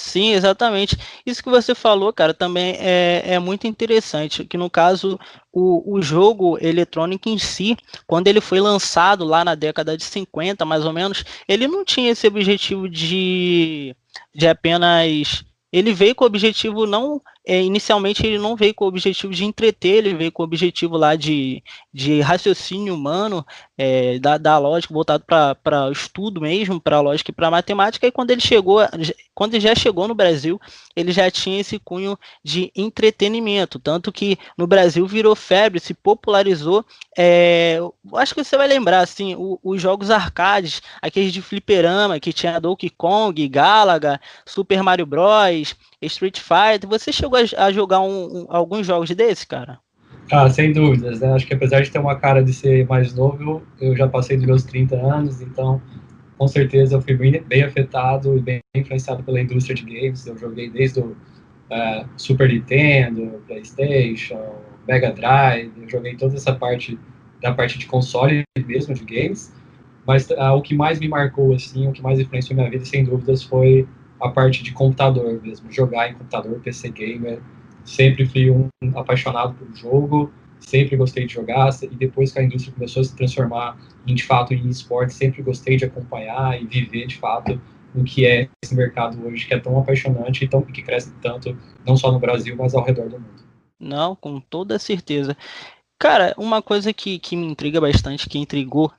Sim, 0.00 0.32
exatamente. 0.32 0.96
Isso 1.26 1.42
que 1.42 1.50
você 1.50 1.74
falou, 1.74 2.12
cara, 2.12 2.32
também 2.32 2.76
é, 2.78 3.34
é 3.34 3.38
muito 3.40 3.66
interessante. 3.66 4.44
Que 4.44 4.56
no 4.56 4.70
caso, 4.70 5.18
o, 5.52 5.96
o 5.96 6.00
jogo 6.00 6.56
eletrônico 6.60 7.28
em 7.28 7.36
si, 7.36 7.76
quando 8.06 8.28
ele 8.28 8.40
foi 8.40 8.60
lançado 8.60 9.24
lá 9.24 9.44
na 9.44 9.56
década 9.56 9.96
de 9.96 10.04
50, 10.04 10.64
mais 10.64 10.84
ou 10.84 10.92
menos, 10.92 11.24
ele 11.48 11.66
não 11.66 11.84
tinha 11.84 12.12
esse 12.12 12.28
objetivo 12.28 12.88
de, 12.88 13.94
de 14.32 14.46
apenas. 14.46 15.44
Ele 15.72 15.92
veio 15.92 16.14
com 16.14 16.22
o 16.24 16.28
objetivo 16.28 16.86
não 16.86 17.20
é, 17.48 17.62
inicialmente 17.62 18.26
ele 18.26 18.36
não 18.38 18.54
veio 18.54 18.74
com 18.74 18.84
o 18.84 18.88
objetivo 18.88 19.32
de 19.32 19.42
entreter, 19.42 20.04
ele 20.04 20.14
veio 20.14 20.30
com 20.30 20.42
o 20.42 20.44
objetivo 20.44 20.98
lá 20.98 21.16
de, 21.16 21.64
de 21.90 22.20
raciocínio 22.20 22.94
humano, 22.94 23.44
é, 23.78 24.18
da, 24.18 24.36
da 24.36 24.58
lógica, 24.58 24.92
voltado 24.92 25.24
para 25.24 25.90
estudo 25.90 26.42
mesmo, 26.42 26.78
para 26.78 27.00
lógica 27.00 27.30
e 27.30 27.34
para 27.34 27.50
matemática, 27.50 28.06
e 28.06 28.12
quando 28.12 28.32
ele 28.32 28.42
chegou, 28.42 28.80
quando 29.34 29.54
ele 29.54 29.62
já 29.62 29.74
chegou 29.74 30.06
no 30.06 30.14
Brasil, 30.14 30.60
ele 30.94 31.10
já 31.10 31.30
tinha 31.30 31.58
esse 31.58 31.78
cunho 31.78 32.18
de 32.44 32.70
entretenimento, 32.76 33.78
tanto 33.78 34.12
que 34.12 34.38
no 34.58 34.66
Brasil 34.66 35.06
virou 35.06 35.34
febre, 35.34 35.80
se 35.80 35.94
popularizou, 35.94 36.84
é, 37.16 37.78
acho 38.16 38.34
que 38.34 38.44
você 38.44 38.58
vai 38.58 38.68
lembrar, 38.68 39.00
assim, 39.00 39.34
o, 39.36 39.58
os 39.62 39.80
jogos 39.80 40.10
arcades, 40.10 40.82
aqueles 41.00 41.32
de 41.32 41.40
fliperama, 41.40 42.20
que 42.20 42.30
tinha 42.30 42.60
Donkey 42.60 42.90
Kong, 42.90 43.48
Galaga, 43.48 44.20
Super 44.44 44.82
Mario 44.82 45.06
Bros., 45.06 45.74
Street 46.00 46.38
Fighter, 46.38 46.88
você 46.88 47.12
chegou 47.12 47.37
a, 47.56 47.72
jogar 47.72 48.00
um, 48.00 48.42
um, 48.42 48.46
alguns 48.48 48.86
jogos 48.86 49.10
desses, 49.10 49.44
cara? 49.44 49.78
Ah, 50.30 50.48
sem 50.50 50.72
dúvidas, 50.72 51.20
né? 51.20 51.32
Acho 51.32 51.46
que 51.46 51.54
apesar 51.54 51.80
de 51.80 51.90
ter 51.90 51.98
uma 51.98 52.16
cara 52.16 52.42
de 52.42 52.52
ser 52.52 52.86
mais 52.86 53.14
novo, 53.14 53.62
eu 53.80 53.96
já 53.96 54.06
passei 54.06 54.36
dos 54.36 54.46
meus 54.46 54.62
30 54.64 54.96
anos, 54.96 55.40
então 55.40 55.80
com 56.36 56.46
certeza 56.46 56.96
eu 56.96 57.02
fui 57.02 57.14
bem, 57.14 57.42
bem 57.42 57.62
afetado 57.62 58.36
e 58.36 58.40
bem 58.40 58.60
influenciado 58.74 59.22
pela 59.22 59.40
indústria 59.40 59.74
de 59.74 59.82
games. 59.84 60.26
Eu 60.26 60.36
joguei 60.38 60.70
desde 60.70 61.00
o 61.00 61.06
uh, 61.06 62.08
Super 62.16 62.48
Nintendo, 62.48 63.42
PlayStation, 63.46 64.54
Mega 64.86 65.12
Drive, 65.12 65.72
eu 65.80 65.88
joguei 65.88 66.14
toda 66.14 66.36
essa 66.36 66.54
parte 66.54 66.98
da 67.40 67.52
parte 67.52 67.78
de 67.78 67.86
console 67.86 68.42
mesmo, 68.66 68.94
de 68.94 69.04
games. 69.04 69.52
Mas 70.06 70.28
uh, 70.30 70.54
o 70.56 70.62
que 70.62 70.74
mais 70.74 70.98
me 71.00 71.08
marcou, 71.08 71.54
assim, 71.54 71.88
o 71.88 71.92
que 71.92 72.02
mais 72.02 72.18
influenciou 72.18 72.56
minha 72.56 72.70
vida, 72.70 72.84
sem 72.84 73.04
dúvidas, 73.04 73.42
foi 73.42 73.86
a 74.20 74.28
parte 74.28 74.62
de 74.62 74.72
computador 74.72 75.40
mesmo, 75.42 75.70
jogar 75.70 76.10
em 76.10 76.14
computador, 76.14 76.60
PC 76.60 76.90
gamer. 76.90 77.40
Sempre 77.84 78.26
fui 78.26 78.50
um 78.50 78.68
apaixonado 78.94 79.54
por 79.54 79.74
jogo, 79.74 80.32
sempre 80.60 80.96
gostei 80.96 81.26
de 81.26 81.32
jogar, 81.32 81.70
e 81.82 81.96
depois 81.96 82.32
que 82.32 82.38
a 82.38 82.42
indústria 82.42 82.74
começou 82.74 83.00
a 83.00 83.04
se 83.04 83.16
transformar 83.16 83.78
em, 84.06 84.14
de 84.14 84.24
fato, 84.24 84.52
em 84.52 84.68
esporte, 84.68 85.14
sempre 85.14 85.42
gostei 85.42 85.76
de 85.76 85.84
acompanhar 85.84 86.60
e 86.60 86.66
viver, 86.66 87.06
de 87.06 87.16
fato, 87.16 87.60
o 87.94 88.04
que 88.04 88.26
é 88.26 88.48
esse 88.62 88.74
mercado 88.74 89.26
hoje, 89.26 89.46
que 89.46 89.54
é 89.54 89.58
tão 89.58 89.78
apaixonante 89.78 90.44
e 90.44 90.48
tão, 90.48 90.62
que 90.62 90.82
cresce 90.82 91.12
tanto, 91.22 91.56
não 91.86 91.96
só 91.96 92.12
no 92.12 92.18
Brasil, 92.18 92.54
mas 92.56 92.74
ao 92.74 92.84
redor 92.84 93.08
do 93.08 93.18
mundo. 93.18 93.42
Não, 93.80 94.14
com 94.14 94.40
toda 94.40 94.78
certeza. 94.78 95.36
Cara, 95.98 96.34
uma 96.36 96.60
coisa 96.60 96.92
que, 96.92 97.18
que 97.18 97.36
me 97.36 97.46
intriga 97.46 97.80
bastante, 97.80 98.28
que 98.28 98.38
intrigou 98.38 98.92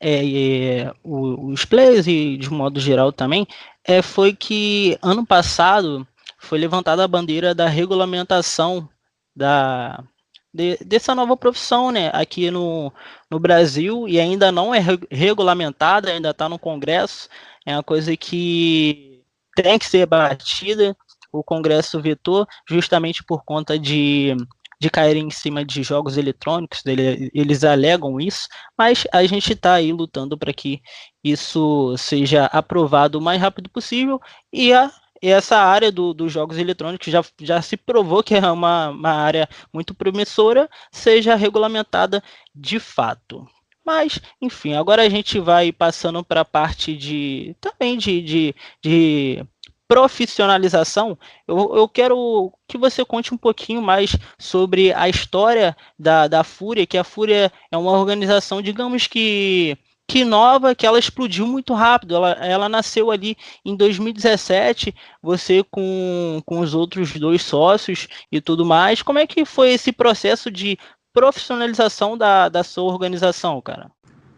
é, 0.00 0.84
é, 0.84 0.92
os 1.02 1.64
players 1.64 2.06
e 2.06 2.36
de 2.36 2.50
modo 2.50 2.80
geral 2.80 3.12
também, 3.12 3.46
é, 3.86 4.02
foi 4.02 4.34
que 4.34 4.98
ano 5.00 5.24
passado 5.24 6.06
foi 6.38 6.58
levantada 6.58 7.04
a 7.04 7.08
bandeira 7.08 7.54
da 7.54 7.68
regulamentação 7.68 8.88
da, 9.34 10.02
de, 10.52 10.76
dessa 10.84 11.14
nova 11.14 11.36
profissão 11.36 11.90
né, 11.90 12.10
aqui 12.12 12.50
no, 12.50 12.92
no 13.30 13.38
Brasil 13.38 14.08
e 14.08 14.18
ainda 14.18 14.50
não 14.50 14.74
é 14.74 14.80
regulamentada, 15.10 16.10
ainda 16.10 16.30
está 16.30 16.48
no 16.48 16.58
Congresso, 16.58 17.28
é 17.64 17.74
uma 17.74 17.82
coisa 17.82 18.16
que 18.16 19.22
tem 19.54 19.78
que 19.78 19.86
ser 19.86 20.06
batida. 20.06 20.96
O 21.32 21.42
Congresso 21.42 22.00
vetou 22.00 22.46
justamente 22.68 23.22
por 23.22 23.44
conta 23.44 23.78
de 23.78 24.34
de 24.78 24.90
cair 24.90 25.16
em 25.16 25.30
cima 25.30 25.64
de 25.64 25.82
jogos 25.82 26.16
eletrônicos, 26.16 26.82
eles 26.86 27.64
alegam 27.64 28.20
isso, 28.20 28.46
mas 28.76 29.06
a 29.12 29.24
gente 29.24 29.52
está 29.52 29.74
aí 29.74 29.92
lutando 29.92 30.36
para 30.36 30.52
que 30.52 30.82
isso 31.24 31.96
seja 31.96 32.46
aprovado 32.46 33.18
o 33.18 33.22
mais 33.22 33.40
rápido 33.40 33.70
possível 33.70 34.20
e 34.52 34.72
a, 34.72 34.92
essa 35.22 35.56
área 35.56 35.90
do, 35.90 36.12
dos 36.12 36.32
jogos 36.32 36.58
eletrônicos 36.58 37.06
já, 37.06 37.24
já 37.40 37.62
se 37.62 37.76
provou 37.76 38.22
que 38.22 38.34
é 38.34 38.50
uma, 38.50 38.90
uma 38.90 39.12
área 39.12 39.48
muito 39.72 39.94
promissora, 39.94 40.68
seja 40.92 41.34
regulamentada 41.34 42.22
de 42.54 42.78
fato. 42.78 43.46
Mas, 43.84 44.20
enfim, 44.42 44.74
agora 44.74 45.02
a 45.02 45.08
gente 45.08 45.38
vai 45.38 45.70
passando 45.72 46.24
para 46.24 46.40
a 46.40 46.44
parte 46.44 46.96
de 46.96 47.56
também 47.60 47.96
de, 47.96 48.20
de, 48.20 48.54
de 48.82 49.46
profissionalização, 49.88 51.18
eu, 51.46 51.76
eu 51.76 51.88
quero 51.88 52.52
que 52.66 52.76
você 52.76 53.04
conte 53.04 53.32
um 53.32 53.38
pouquinho 53.38 53.80
mais 53.80 54.16
sobre 54.38 54.92
a 54.92 55.08
história 55.08 55.76
da, 55.98 56.26
da 56.26 56.42
Fúria, 56.42 56.86
que 56.86 56.98
a 56.98 57.04
Fúria 57.04 57.52
é 57.70 57.76
uma 57.76 57.92
organização, 57.92 58.60
digamos 58.60 59.06
que 59.06 59.78
que 60.08 60.24
nova, 60.24 60.74
que 60.74 60.86
ela 60.86 60.98
explodiu 60.98 61.46
muito 61.46 61.74
rápido. 61.74 62.14
Ela, 62.14 62.30
ela 62.34 62.68
nasceu 62.68 63.10
ali 63.10 63.36
em 63.64 63.74
2017, 63.76 64.94
você 65.20 65.64
com, 65.68 66.40
com 66.46 66.60
os 66.60 66.74
outros 66.74 67.12
dois 67.14 67.42
sócios 67.42 68.06
e 68.30 68.40
tudo 68.40 68.64
mais. 68.64 69.02
Como 69.02 69.18
é 69.18 69.26
que 69.26 69.44
foi 69.44 69.72
esse 69.72 69.90
processo 69.90 70.50
de 70.50 70.78
profissionalização 71.12 72.16
da, 72.16 72.48
da 72.48 72.62
sua 72.62 72.84
organização, 72.84 73.60
cara? 73.60 73.90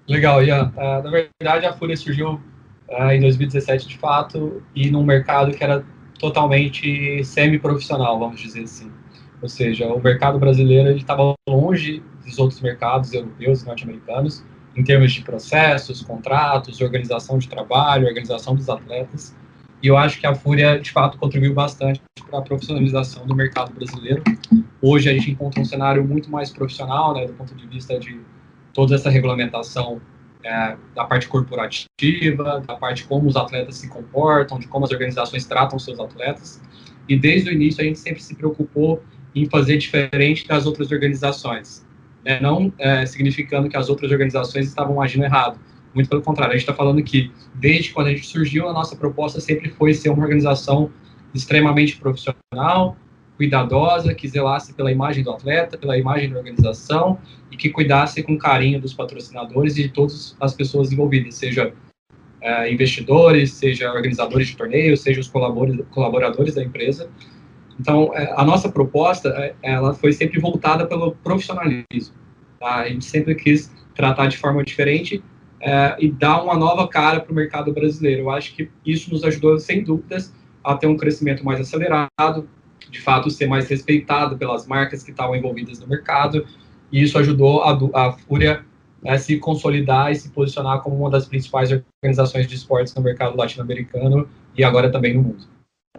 Legal, 0.09 0.43
Ian. 0.43 0.73
Uh, 0.75 1.03
na 1.03 1.11
verdade, 1.11 1.67
a 1.67 1.73
Fúria 1.75 1.97
surgiu 1.97 2.41
uh, 2.89 3.11
em 3.11 3.21
2017 3.21 3.89
de 3.89 3.99
fato, 3.99 4.63
e 4.75 4.91
num 4.91 5.05
mercado 5.05 5.53
que 5.53 5.63
era 5.63 5.85
totalmente 6.19 7.23
semi-profissional, 7.25 8.19
vamos 8.19 8.41
dizer 8.41 8.63
assim. 8.63 8.91
Ou 9.41 9.49
seja, 9.49 9.87
o 9.87 10.03
mercado 10.03 10.39
brasileiro 10.39 10.91
estava 10.97 11.35
longe 11.49 12.03
dos 12.25 12.39
outros 12.39 12.61
mercados 12.61 13.13
europeus 13.13 13.63
e 13.63 13.67
norte-americanos, 13.67 14.45
em 14.77 14.83
termos 14.83 15.13
de 15.13 15.23
processos, 15.23 16.03
contratos, 16.03 16.81
organização 16.81 17.39
de 17.39 17.49
trabalho, 17.49 18.07
organização 18.07 18.55
dos 18.55 18.69
atletas. 18.69 19.35
E 19.83 19.87
eu 19.87 19.97
acho 19.97 20.21
que 20.21 20.27
a 20.27 20.35
Fúria, 20.35 20.79
de 20.79 20.91
fato, 20.91 21.19
contribuiu 21.19 21.55
bastante 21.55 22.03
para 22.29 22.41
a 22.41 22.43
profissionalização 22.43 23.27
do 23.27 23.35
mercado 23.35 23.73
brasileiro. 23.73 24.23
Hoje 24.83 25.09
a 25.09 25.13
gente 25.13 25.31
encontra 25.31 25.61
um 25.61 25.65
cenário 25.65 26.05
muito 26.05 26.31
mais 26.31 26.51
profissional, 26.51 27.15
né, 27.15 27.27
do 27.27 27.33
ponto 27.33 27.55
de 27.55 27.67
vista 27.67 27.99
de 27.99 28.21
toda 28.73 28.97
essa 28.97 29.09
regulamentação 29.09 30.01
é, 30.45 30.77
da 30.95 31.05
parte 31.05 31.29
corporativa, 31.29 32.63
da 32.67 32.77
parte 32.77 33.05
como 33.05 33.29
os 33.29 33.37
atletas 33.37 33.77
se 33.77 33.89
comportam, 33.89 34.59
de 34.59 34.69
como 34.69 34.85
as 34.85 34.91
organizações 34.91 35.47
tratam 35.47 35.79
seus 35.79 35.99
atletas. 35.99 36.61
E 37.09 37.17
desde 37.17 37.51
o 37.51 37.53
início 37.53 37.83
a 37.83 37.85
gente 37.85 37.99
sempre 37.99 38.23
se 38.23 38.35
preocupou 38.35 39.03
em 39.35 39.49
fazer 39.49 39.79
diferente 39.79 40.47
das 40.47 40.67
outras 40.67 40.91
organizações, 40.91 41.87
né? 42.25 42.41
não 42.41 42.73
é, 42.79 43.07
significando 43.07 43.69
que 43.69 43.77
as 43.77 43.89
outras 43.89 44.11
organizações 44.11 44.67
estavam 44.67 45.01
agindo 45.01 45.25
errado. 45.25 45.59
Muito 45.95 46.09
pelo 46.09 46.23
contrário, 46.23 46.53
a 46.53 46.57
gente 46.57 46.69
está 46.69 46.75
falando 46.75 47.03
que 47.03 47.33
desde 47.55 47.93
quando 47.93 48.09
a 48.09 48.11
gente 48.11 48.27
surgiu, 48.27 48.69
a 48.69 48.73
nossa 48.73 48.95
proposta 48.95 49.41
sempre 49.41 49.71
foi 49.71 49.95
ser 49.95 50.11
uma 50.11 50.23
organização 50.23 50.91
extremamente 51.35 51.97
profissional, 51.97 52.97
cuidadosa, 53.39 54.13
que 54.13 54.29
zelasse 54.29 54.75
pela 54.75 54.91
imagem 54.91 55.23
do 55.23 55.31
atleta, 55.31 55.79
pela 55.79 55.97
imagem 55.97 56.29
da 56.29 56.37
organização 56.37 57.19
e 57.51 57.57
que 57.57 57.71
cuidasse 57.71 58.23
com 58.23 58.37
carinho 58.37 58.81
dos 58.81 58.93
patrocinadores 58.93 59.79
e 59.79 59.85
de 59.85 59.89
todas 59.91 60.37
as 60.41 60.53
pessoas 60.53 60.93
envolvidas, 60.93 61.37
seja 61.37 61.73
é, 62.43 62.71
investidores, 62.71 63.53
seja 63.53 63.91
organizadores 63.93 64.49
de 64.49 64.57
torneios, 64.57 65.01
seja 65.01 65.21
os 65.21 65.29
colaboradores 65.29 66.57
da 66.57 66.63
empresa. 66.63 67.09
Então, 67.81 68.11
é, 68.13 68.35
a 68.37 68.45
nossa 68.45 68.69
proposta, 68.69 69.29
é, 69.29 69.55
ela 69.63 69.95
foi 69.95 70.13
sempre 70.13 70.41
voltada 70.41 70.85
pelo 70.85 71.13
profissionalismo. 71.13 72.17
Tá? 72.59 72.81
A 72.81 72.89
gente 72.89 73.05
sempre 73.05 73.37
quis 73.37 73.73
tratar 73.95 74.27
de 74.27 74.37
forma 74.37 74.65
diferente 74.65 75.23
é, 75.61 75.97
e 76.01 76.11
dar 76.11 76.43
uma 76.43 76.57
nova 76.57 76.89
cara 76.89 77.21
para 77.21 77.31
o 77.31 77.35
mercado 77.35 77.73
brasileiro. 77.73 78.23
Eu 78.23 78.31
acho 78.31 78.55
que 78.57 78.69
isso 78.85 79.13
nos 79.13 79.23
ajudou, 79.23 79.59
sem 79.61 79.85
dúvidas, 79.85 80.35
a 80.65 80.75
ter 80.75 80.89
um 80.89 80.97
crescimento 80.97 81.45
mais 81.45 81.61
acelerado, 81.61 82.49
de 82.91 83.01
fato 83.01 83.31
ser 83.31 83.47
mais 83.47 83.69
respeitado 83.69 84.37
pelas 84.37 84.67
marcas 84.67 85.03
que 85.03 85.11
estavam 85.11 85.37
envolvidas 85.37 85.79
no 85.79 85.87
mercado, 85.87 86.47
e 86.91 87.03
isso 87.03 87.19
ajudou 87.19 87.63
a, 87.63 87.79
a 87.95 88.13
Fúria 88.13 88.65
a 89.07 89.17
se 89.19 89.39
consolidar 89.39 90.11
e 90.11 90.17
se 90.17 90.31
posicionar 90.31 90.81
como 90.81 90.97
uma 90.97 91.11
das 91.11 91.27
principais 91.27 91.71
organizações 92.03 92.47
de 92.49 92.55
esportes 92.57 92.95
no 92.95 93.03
mercado 93.03 93.37
latino-americano 93.37 94.29
e 94.57 94.65
agora 94.65 94.91
também 94.91 95.15
no 95.15 95.23
mundo. 95.23 95.47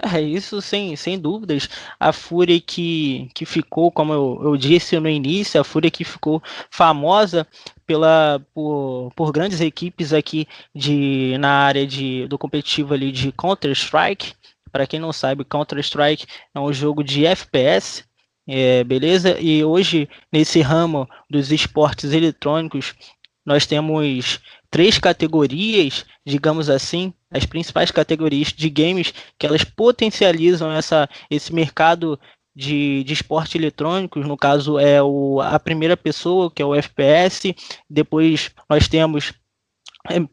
É 0.02 0.22
isso, 0.22 0.62
sem, 0.62 0.96
sem 0.96 1.20
dúvidas. 1.20 1.68
A 2.00 2.14
Fúria 2.14 2.60
que, 2.62 3.30
que 3.34 3.46
ficou, 3.46 3.92
como 3.92 4.14
eu, 4.14 4.40
eu 4.44 4.58
disse 4.58 4.98
no 4.98 5.10
início, 5.10 5.60
a 5.60 5.64
Fúria 5.64 5.92
que 5.92 6.06
ficou 6.06 6.42
famosa 6.70 7.46
pela, 7.86 8.42
por, 8.54 9.12
por 9.14 9.32
grandes 9.32 9.60
equipes 9.60 10.14
aqui 10.14 10.48
de, 10.74 11.38
na 11.40 11.50
área 11.50 11.86
de, 11.86 12.28
do 12.28 12.38
competitivo 12.38 12.94
ali 12.94 13.12
de 13.12 13.32
Counter-Strike, 13.34 14.34
para 14.72 14.88
quem 14.88 15.00
não 15.00 15.12
sabe, 15.12 15.44
Counter-Strike 15.44 16.26
é 16.54 16.60
um 16.60 16.72
jogo 16.72 17.04
de 17.04 17.26
FPS, 17.26 18.04
é, 18.48 18.84
beleza? 18.84 19.40
E 19.40 19.64
hoje, 19.64 20.10
nesse 20.32 20.62
ramo 20.62 21.08
dos 21.30 21.52
esportes 21.52 22.14
eletrônicos, 22.14 22.96
nós 23.46 23.66
temos 23.66 24.40
três 24.70 24.98
categorias, 24.98 26.06
digamos 26.26 26.70
assim, 26.70 27.14
as 27.32 27.46
principais 27.46 27.92
categorias 27.92 28.54
de 28.54 28.70
games 28.70 29.14
que 29.38 29.46
elas 29.46 29.64
potencializam 29.64 30.72
essa, 30.72 31.10
esse 31.30 31.54
mercado 31.54 32.20
de, 32.56 33.04
de 33.04 33.14
esporte 33.14 33.58
eletrônicos, 33.58 34.26
no 34.28 34.36
caso 34.36 34.78
é 34.78 35.02
o, 35.02 35.40
a 35.42 35.60
primeira 35.60 35.96
pessoa, 35.96 36.52
que 36.52 36.62
é 36.62 36.66
o 36.66 36.76
FPS, 36.76 37.56
depois 37.90 38.52
nós 38.70 38.88
temos 38.88 39.34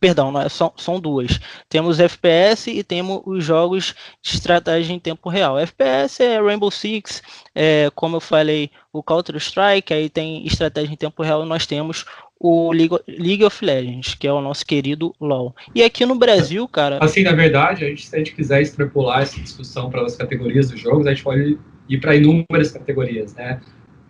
perdão, 0.01 0.31
não 0.31 0.41
é, 0.41 0.49
são, 0.49 0.73
são 0.77 1.01
duas. 1.01 1.41
Temos 1.69 1.99
FPS 1.99 2.71
e 2.71 2.85
temos 2.85 3.21
os 3.25 3.45
jogos 3.45 3.95
de 4.23 4.35
estratégia 4.35 4.93
em 4.93 4.99
tempo 4.99 5.29
real. 5.29 5.59
FPS 5.59 6.23
é 6.23 6.41
Rainbow 6.41 6.71
Six, 6.71 7.23
é, 7.55 7.91
como 7.95 8.17
eu 8.17 8.21
falei, 8.21 8.71
o 8.93 9.03
Counter-Strike, 9.03 9.93
aí 9.93 10.09
tem 10.09 10.47
estratégia 10.47 10.93
em 10.93 10.97
tempo 10.97 11.23
real, 11.23 11.45
e 11.45 11.49
nós 11.49 11.67
temos 11.67 12.05
o 12.39 12.71
League, 12.73 12.97
League 13.09 13.45
of 13.45 13.65
Legends, 13.65 14.15
que 14.15 14.27
é 14.27 14.33
o 14.33 14.41
nosso 14.41 14.65
querido 14.65 15.15
LoL. 15.21 15.55
E 15.75 15.83
aqui 15.83 16.05
no 16.05 16.15
Brasil, 16.15 16.67
cara. 16.69 16.99
Assim, 17.01 17.23
na 17.23 17.33
verdade, 17.33 17.85
a 17.85 17.89
gente, 17.89 18.07
se 18.07 18.15
a 18.15 18.19
gente 18.19 18.35
quiser 18.35 18.61
extrapolar 18.63 19.23
essa 19.23 19.41
discussão 19.41 19.91
para 19.91 20.03
as 20.05 20.17
categorias 20.17 20.71
dos 20.71 20.81
jogos, 20.81 21.07
a 21.07 21.11
gente 21.11 21.25
pode 21.25 21.59
ir 21.89 22.01
para 22.01 22.15
inúmeras 22.15 22.73
categorias, 22.73 23.35
né? 23.35 23.61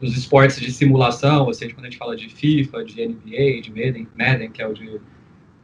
Os 0.01 0.17
esportes 0.17 0.61
de 0.61 0.71
simulação, 0.71 1.47
ou 1.47 1.55
seja, 1.55 1.73
quando 1.75 1.87
a 1.87 1.89
gente 1.89 1.99
fala 1.99 2.17
de 2.17 2.29
FIFA, 2.29 2.85
de 2.85 3.07
NBA, 3.07 3.63
de 3.63 3.71
Madden, 3.71 4.09
Madden 4.19 4.51
que 4.51 4.61
é 4.61 4.67
o 4.67 4.75
de 4.75 5.01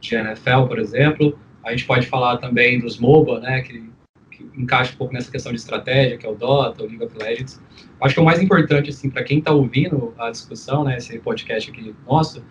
de 0.03 0.15
NFL, 0.15 0.65
por 0.67 0.79
exemplo. 0.79 1.37
A 1.63 1.71
gente 1.71 1.85
pode 1.85 2.07
falar 2.07 2.37
também 2.37 2.79
dos 2.79 2.99
MOBA, 2.99 3.39
né, 3.39 3.61
que, 3.61 3.89
que 4.31 4.49
encaixa 4.55 4.93
um 4.93 4.97
pouco 4.97 5.13
nessa 5.13 5.31
questão 5.31 5.51
de 5.51 5.57
estratégia, 5.57 6.17
que 6.17 6.25
é 6.25 6.29
o 6.29 6.35
Dota, 6.35 6.83
o 6.83 6.85
League 6.85 7.03
of 7.03 7.17
Legends. 7.17 7.61
Acho 8.01 8.15
que 8.15 8.19
o 8.19 8.25
mais 8.25 8.41
importante, 8.41 8.89
assim, 8.89 9.09
para 9.09 9.23
quem 9.23 9.39
está 9.39 9.51
ouvindo 9.51 10.13
a 10.17 10.29
discussão, 10.29 10.83
né, 10.83 10.97
esse 10.97 11.17
podcast 11.19 11.71
aqui 11.71 11.95
nosso, 12.05 12.43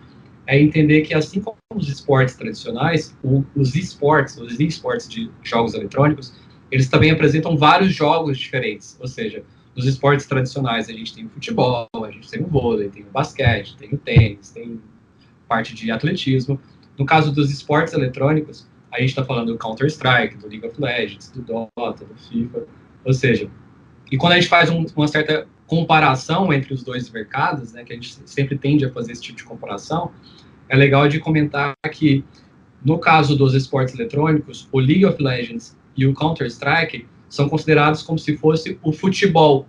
é 0.45 0.59
entender 0.59 1.01
que 1.01 1.13
assim 1.13 1.39
como 1.39 1.57
os 1.73 1.87
esportes 1.87 2.35
tradicionais, 2.35 3.15
o, 3.23 3.45
os 3.55 3.75
esportes, 3.75 4.37
os 4.37 4.59
esportes 4.59 5.07
de 5.07 5.29
jogos 5.43 5.73
eletrônicos, 5.73 6.33
eles 6.71 6.89
também 6.89 7.11
apresentam 7.11 7.55
vários 7.55 7.93
jogos 7.93 8.37
diferentes. 8.37 8.97
Ou 8.99 9.07
seja, 9.07 9.43
nos 9.75 9.85
esportes 9.85 10.25
tradicionais 10.25 10.89
a 10.89 10.91
gente 10.91 11.13
tem 11.13 11.25
o 11.25 11.29
futebol, 11.29 11.87
a 11.93 12.11
gente 12.11 12.29
tem 12.29 12.41
o 12.41 12.47
vôlei, 12.47 12.89
tem 12.89 13.03
o 13.03 13.11
basquete, 13.11 13.77
tem 13.77 13.89
o 13.93 13.97
tênis, 13.97 14.49
tem 14.49 14.81
parte 15.47 15.75
de 15.75 15.91
atletismo. 15.91 16.59
No 16.97 17.05
caso 17.05 17.31
dos 17.31 17.51
esportes 17.51 17.93
eletrônicos, 17.93 18.67
a 18.91 18.99
gente 18.99 19.09
está 19.09 19.25
falando 19.25 19.51
do 19.51 19.57
Counter-Strike, 19.57 20.37
do 20.37 20.47
League 20.47 20.65
of 20.65 20.79
Legends, 20.79 21.31
do 21.31 21.41
Dota, 21.41 22.05
do 22.05 22.15
FIFA, 22.15 22.65
ou 23.03 23.13
seja, 23.13 23.49
e 24.11 24.17
quando 24.17 24.33
a 24.33 24.35
gente 24.35 24.47
faz 24.47 24.69
um, 24.69 24.85
uma 24.95 25.07
certa 25.07 25.47
comparação 25.65 26.53
entre 26.53 26.73
os 26.73 26.83
dois 26.83 27.09
mercados, 27.09 27.73
né, 27.73 27.83
que 27.83 27.93
a 27.93 27.95
gente 27.95 28.15
sempre 28.25 28.57
tende 28.57 28.85
a 28.85 28.91
fazer 28.91 29.13
esse 29.13 29.21
tipo 29.23 29.37
de 29.39 29.43
comparação, 29.43 30.11
é 30.69 30.75
legal 30.75 31.07
de 31.07 31.19
comentar 31.19 31.73
que, 31.91 32.23
no 32.83 32.99
caso 32.99 33.35
dos 33.35 33.55
esportes 33.55 33.95
eletrônicos, 33.95 34.69
o 34.71 34.79
League 34.79 35.05
of 35.05 35.21
Legends 35.21 35.75
e 35.97 36.05
o 36.05 36.13
Counter-Strike 36.13 37.07
são 37.27 37.49
considerados 37.49 38.03
como 38.03 38.19
se 38.19 38.37
fosse 38.37 38.77
o 38.83 38.91
futebol 38.91 39.67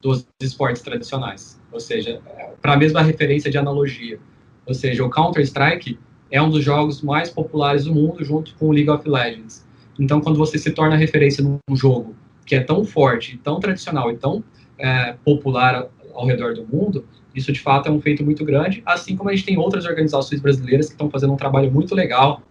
dos 0.00 0.26
esportes 0.40 0.82
tradicionais, 0.82 1.60
ou 1.70 1.78
seja, 1.78 2.20
para 2.60 2.72
a 2.72 2.76
mesma 2.76 3.02
referência 3.02 3.50
de 3.50 3.58
analogia. 3.58 4.18
Ou 4.66 4.74
seja, 4.74 5.04
o 5.04 5.10
Counter-Strike 5.10 5.98
é 6.32 6.40
um 6.40 6.48
dos 6.48 6.64
jogos 6.64 7.02
mais 7.02 7.28
populares 7.28 7.84
do 7.84 7.94
mundo, 7.94 8.24
junto 8.24 8.54
com 8.54 8.68
o 8.68 8.72
League 8.72 8.88
of 8.88 9.06
Legends. 9.06 9.64
Então, 10.00 10.20
quando 10.20 10.38
você 10.38 10.56
se 10.56 10.70
torna 10.70 10.96
referência 10.96 11.44
num 11.44 11.76
jogo 11.76 12.16
que 12.46 12.54
é 12.54 12.60
tão 12.60 12.84
forte, 12.84 13.38
tão 13.44 13.60
tradicional 13.60 14.10
e 14.10 14.16
tão 14.16 14.42
é, 14.78 15.14
popular 15.24 15.86
ao 16.14 16.26
redor 16.26 16.54
do 16.54 16.66
mundo, 16.66 17.04
isso 17.34 17.52
de 17.52 17.60
fato 17.60 17.88
é 17.88 17.92
um 17.92 18.00
feito 18.00 18.24
muito 18.24 18.44
grande, 18.44 18.82
assim 18.84 19.14
como 19.14 19.28
a 19.28 19.34
gente 19.34 19.44
tem 19.44 19.58
outras 19.58 19.84
organizações 19.84 20.40
brasileiras 20.40 20.86
que 20.86 20.92
estão 20.92 21.10
fazendo 21.10 21.34
um 21.34 21.36
trabalho 21.36 21.70
muito 21.70 21.94
legal 21.94 22.42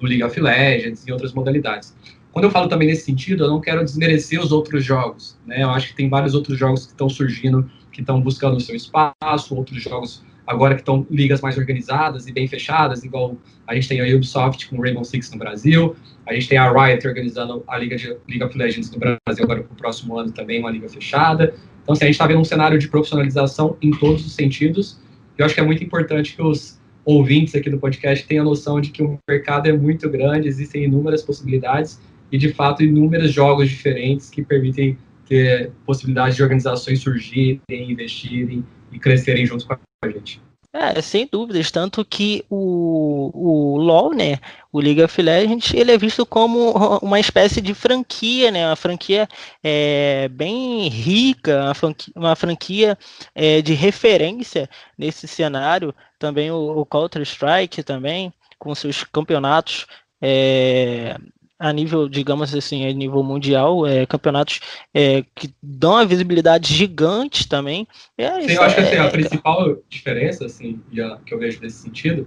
no 0.00 0.06
League 0.06 0.22
of 0.22 0.38
Legends 0.38 1.06
e 1.06 1.12
outras 1.12 1.32
modalidades. 1.32 1.94
Quando 2.32 2.44
eu 2.44 2.50
falo 2.50 2.68
também 2.68 2.88
nesse 2.88 3.04
sentido, 3.04 3.44
eu 3.44 3.48
não 3.48 3.60
quero 3.60 3.84
desmerecer 3.84 4.40
os 4.40 4.52
outros 4.52 4.84
jogos, 4.84 5.38
né? 5.46 5.62
Eu 5.62 5.70
acho 5.70 5.88
que 5.88 5.94
tem 5.94 6.08
vários 6.08 6.34
outros 6.34 6.58
jogos 6.58 6.86
que 6.86 6.92
estão 6.92 7.08
surgindo, 7.08 7.70
que 7.90 8.00
estão 8.00 8.20
buscando 8.20 8.56
o 8.56 8.60
seu 8.60 8.74
espaço, 8.74 9.54
outros 9.54 9.82
jogos 9.82 10.22
agora 10.46 10.74
que 10.74 10.80
estão 10.80 11.06
ligas 11.10 11.40
mais 11.40 11.56
organizadas 11.56 12.26
e 12.26 12.32
bem 12.32 12.46
fechadas, 12.46 13.04
igual 13.04 13.36
a 13.66 13.74
gente 13.74 13.88
tem 13.88 14.00
a 14.00 14.16
Ubisoft 14.16 14.68
com 14.68 14.80
Rainbow 14.80 15.04
Six 15.04 15.30
no 15.30 15.38
Brasil, 15.38 15.94
a 16.26 16.34
gente 16.34 16.48
tem 16.48 16.58
a 16.58 16.70
Riot 16.70 17.06
organizando 17.06 17.64
a 17.66 17.78
Liga 17.78 17.96
de 17.96 18.08
League 18.28 18.44
of 18.44 18.56
Legends 18.56 18.90
no 18.90 18.98
Brasil 18.98 19.44
agora 19.44 19.62
para 19.62 19.72
o 19.72 19.76
próximo 19.76 20.18
ano 20.18 20.32
também, 20.32 20.60
uma 20.60 20.70
liga 20.70 20.88
fechada. 20.88 21.54
Então, 21.82 21.94
assim, 21.94 22.04
a 22.04 22.06
gente 22.06 22.14
está 22.14 22.26
vendo 22.26 22.40
um 22.40 22.44
cenário 22.44 22.78
de 22.78 22.88
profissionalização 22.88 23.76
em 23.82 23.90
todos 23.90 24.24
os 24.24 24.32
sentidos. 24.32 25.00
Eu 25.36 25.44
acho 25.44 25.54
que 25.54 25.60
é 25.60 25.64
muito 25.64 25.82
importante 25.82 26.36
que 26.36 26.42
os 26.42 26.80
ouvintes 27.04 27.54
aqui 27.54 27.68
do 27.68 27.78
podcast 27.78 28.26
tenham 28.26 28.44
noção 28.44 28.80
de 28.80 28.90
que 28.90 29.02
o 29.02 29.18
mercado 29.28 29.68
é 29.68 29.72
muito 29.72 30.08
grande, 30.08 30.46
existem 30.46 30.84
inúmeras 30.84 31.22
possibilidades 31.22 32.00
e, 32.30 32.38
de 32.38 32.52
fato, 32.52 32.82
inúmeros 32.82 33.32
jogos 33.32 33.68
diferentes 33.68 34.30
que 34.30 34.42
permitem 34.42 34.96
ter 35.28 35.72
possibilidades 35.84 36.36
de 36.36 36.42
organizações 36.42 37.00
surgirem, 37.00 37.60
investirem 37.70 38.64
e 38.92 38.98
crescerem 38.98 39.46
juntos 39.46 39.66
com 39.66 39.74
a 39.74 40.08
gente. 40.08 40.40
É, 40.74 41.02
sem 41.02 41.28
dúvidas, 41.30 41.70
tanto 41.70 42.02
que 42.02 42.46
o, 42.48 43.30
o 43.34 43.76
LoL, 43.76 44.14
né, 44.14 44.38
o 44.72 44.80
League 44.80 45.02
of 45.02 45.20
Legends, 45.20 45.74
ele 45.74 45.92
é 45.92 45.98
visto 45.98 46.24
como 46.24 46.70
uma 47.02 47.20
espécie 47.20 47.60
de 47.60 47.74
franquia, 47.74 48.50
né, 48.50 48.66
uma 48.66 48.74
franquia 48.74 49.28
é, 49.62 50.28
bem 50.28 50.88
rica, 50.88 51.62
uma 51.62 51.74
franquia, 51.74 52.12
uma 52.16 52.34
franquia 52.34 52.98
é, 53.34 53.60
de 53.60 53.74
referência 53.74 54.66
nesse 54.96 55.28
cenário, 55.28 55.94
também 56.18 56.50
o, 56.50 56.78
o 56.78 56.86
Counter-Strike 56.86 57.82
também, 57.82 58.32
com 58.58 58.74
seus 58.74 59.04
campeonatos 59.04 59.86
é, 60.22 61.18
a 61.62 61.72
nível, 61.72 62.08
digamos 62.08 62.52
assim, 62.52 62.84
a 62.84 62.92
nível 62.92 63.22
mundial, 63.22 63.86
é, 63.86 64.04
campeonatos 64.04 64.58
é, 64.92 65.24
que 65.32 65.54
dão 65.62 65.92
uma 65.92 66.04
visibilidade 66.04 66.74
gigante 66.74 67.48
também. 67.48 67.86
É, 68.18 68.40
Sim, 68.40 68.54
eu 68.54 68.62
acho 68.62 68.74
que 68.74 68.80
assim, 68.80 68.96
a 68.96 69.04
é, 69.04 69.10
principal 69.10 69.78
diferença 69.88 70.44
assim, 70.44 70.80
que 71.24 71.32
eu 71.32 71.38
vejo 71.38 71.60
nesse 71.62 71.76
sentido, 71.76 72.26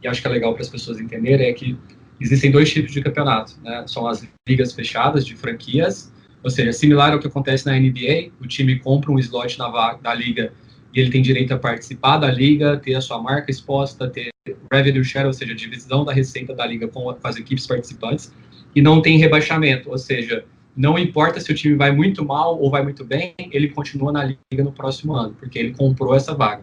e 0.00 0.06
acho 0.06 0.22
que 0.22 0.28
é 0.28 0.30
legal 0.30 0.52
para 0.52 0.62
as 0.62 0.68
pessoas 0.68 1.00
entenderem, 1.00 1.48
é 1.48 1.52
que 1.52 1.76
existem 2.20 2.52
dois 2.52 2.72
tipos 2.72 2.92
de 2.92 3.02
campeonato. 3.02 3.54
Né? 3.60 3.84
São 3.88 4.06
as 4.06 4.24
ligas 4.48 4.72
fechadas 4.72 5.26
de 5.26 5.34
franquias, 5.34 6.12
ou 6.44 6.48
seja, 6.48 6.72
similar 6.72 7.12
ao 7.12 7.18
que 7.18 7.26
acontece 7.26 7.66
na 7.66 7.72
NBA, 7.72 8.30
o 8.40 8.46
time 8.46 8.78
compra 8.78 9.10
um 9.10 9.18
slot 9.18 9.58
na, 9.58 9.98
na 10.00 10.14
liga 10.14 10.52
e 10.94 11.00
ele 11.00 11.10
tem 11.10 11.20
direito 11.20 11.52
a 11.52 11.58
participar 11.58 12.18
da 12.18 12.30
liga, 12.30 12.76
ter 12.76 12.94
a 12.94 13.00
sua 13.00 13.20
marca 13.20 13.50
exposta, 13.50 14.08
ter 14.08 14.30
revenue 14.72 15.04
share, 15.04 15.26
ou 15.26 15.32
seja, 15.32 15.56
divisão 15.56 16.04
da 16.04 16.12
receita 16.12 16.54
da 16.54 16.64
liga 16.64 16.86
com 16.86 17.16
as 17.24 17.36
equipes 17.36 17.66
participantes 17.66 18.32
e 18.76 18.82
não 18.82 19.00
tem 19.00 19.16
rebaixamento, 19.16 19.90
ou 19.90 19.96
seja, 19.96 20.44
não 20.76 20.98
importa 20.98 21.40
se 21.40 21.50
o 21.50 21.54
time 21.54 21.74
vai 21.74 21.90
muito 21.90 22.22
mal 22.22 22.60
ou 22.60 22.70
vai 22.70 22.82
muito 22.82 23.02
bem, 23.02 23.34
ele 23.50 23.70
continua 23.70 24.12
na 24.12 24.22
liga 24.22 24.62
no 24.62 24.70
próximo 24.70 25.14
ano, 25.14 25.34
porque 25.40 25.58
ele 25.58 25.72
comprou 25.72 26.14
essa 26.14 26.34
vaga. 26.34 26.62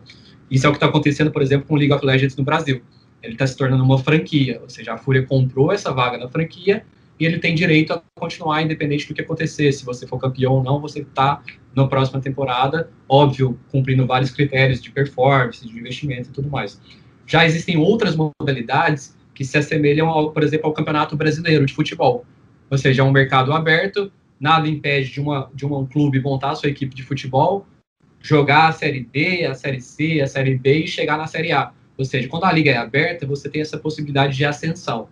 Isso 0.51 0.67
é 0.67 0.69
o 0.69 0.71
que 0.71 0.77
está 0.77 0.85
acontecendo, 0.85 1.31
por 1.31 1.41
exemplo, 1.41 1.67
com 1.67 1.73
o 1.73 1.77
League 1.77 1.91
of 1.91 2.05
Legends 2.05 2.35
no 2.35 2.43
Brasil. 2.43 2.83
Ele 3.23 3.33
está 3.33 3.47
se 3.47 3.57
tornando 3.57 3.83
uma 3.83 3.97
franquia, 3.97 4.59
ou 4.61 4.69
seja, 4.69 4.93
a 4.93 4.97
Fúria 4.97 5.23
comprou 5.23 5.71
essa 5.71 5.91
vaga 5.91 6.19
na 6.19 6.29
franquia 6.29 6.85
e 7.19 7.25
ele 7.25 7.39
tem 7.39 7.55
direito 7.55 7.93
a 7.93 8.03
continuar 8.13 8.61
independente 8.61 9.07
do 9.07 9.15
que 9.15 9.21
acontecer. 9.21 9.71
Se 9.71 9.83
você 9.83 10.05
for 10.05 10.19
campeão 10.19 10.53
ou 10.53 10.63
não, 10.63 10.79
você 10.79 10.99
está 10.99 11.41
na 11.75 11.87
próxima 11.87 12.21
temporada, 12.21 12.91
óbvio, 13.09 13.59
cumprindo 13.71 14.05
vários 14.05 14.29
critérios 14.29 14.79
de 14.79 14.91
performance, 14.91 15.67
de 15.67 15.75
investimento 15.75 16.29
e 16.29 16.31
tudo 16.31 16.47
mais. 16.47 16.79
Já 17.25 17.43
existem 17.43 17.75
outras 17.77 18.15
modalidades 18.15 19.17
que 19.33 19.43
se 19.43 19.57
assemelham, 19.57 20.07
ao, 20.07 20.31
por 20.31 20.43
exemplo, 20.43 20.67
ao 20.67 20.73
Campeonato 20.73 21.15
Brasileiro 21.15 21.65
de 21.65 21.73
Futebol. 21.73 22.25
Ou 22.69 22.77
seja, 22.77 23.01
é 23.01 23.05
um 23.05 23.11
mercado 23.11 23.53
aberto, 23.53 24.11
nada 24.39 24.67
impede 24.67 25.11
de, 25.11 25.21
uma, 25.21 25.49
de 25.53 25.65
um 25.65 25.85
clube 25.85 26.19
montar 26.19 26.51
a 26.51 26.55
sua 26.55 26.69
equipe 26.69 26.95
de 26.95 27.03
futebol, 27.03 27.65
jogar 28.21 28.69
a 28.69 28.71
Série 28.71 29.07
B, 29.11 29.45
a 29.45 29.53
Série 29.53 29.81
C, 29.81 30.21
a 30.21 30.27
Série 30.27 30.57
B 30.57 30.83
e 30.83 30.87
chegar 30.87 31.17
na 31.17 31.27
Série 31.27 31.51
A. 31.51 31.71
Ou 31.97 32.05
seja, 32.05 32.27
quando 32.27 32.45
a 32.45 32.51
liga 32.51 32.71
é 32.71 32.77
aberta, 32.77 33.25
você 33.25 33.49
tem 33.49 33.61
essa 33.61 33.77
possibilidade 33.77 34.35
de 34.35 34.45
ascensão. 34.45 35.07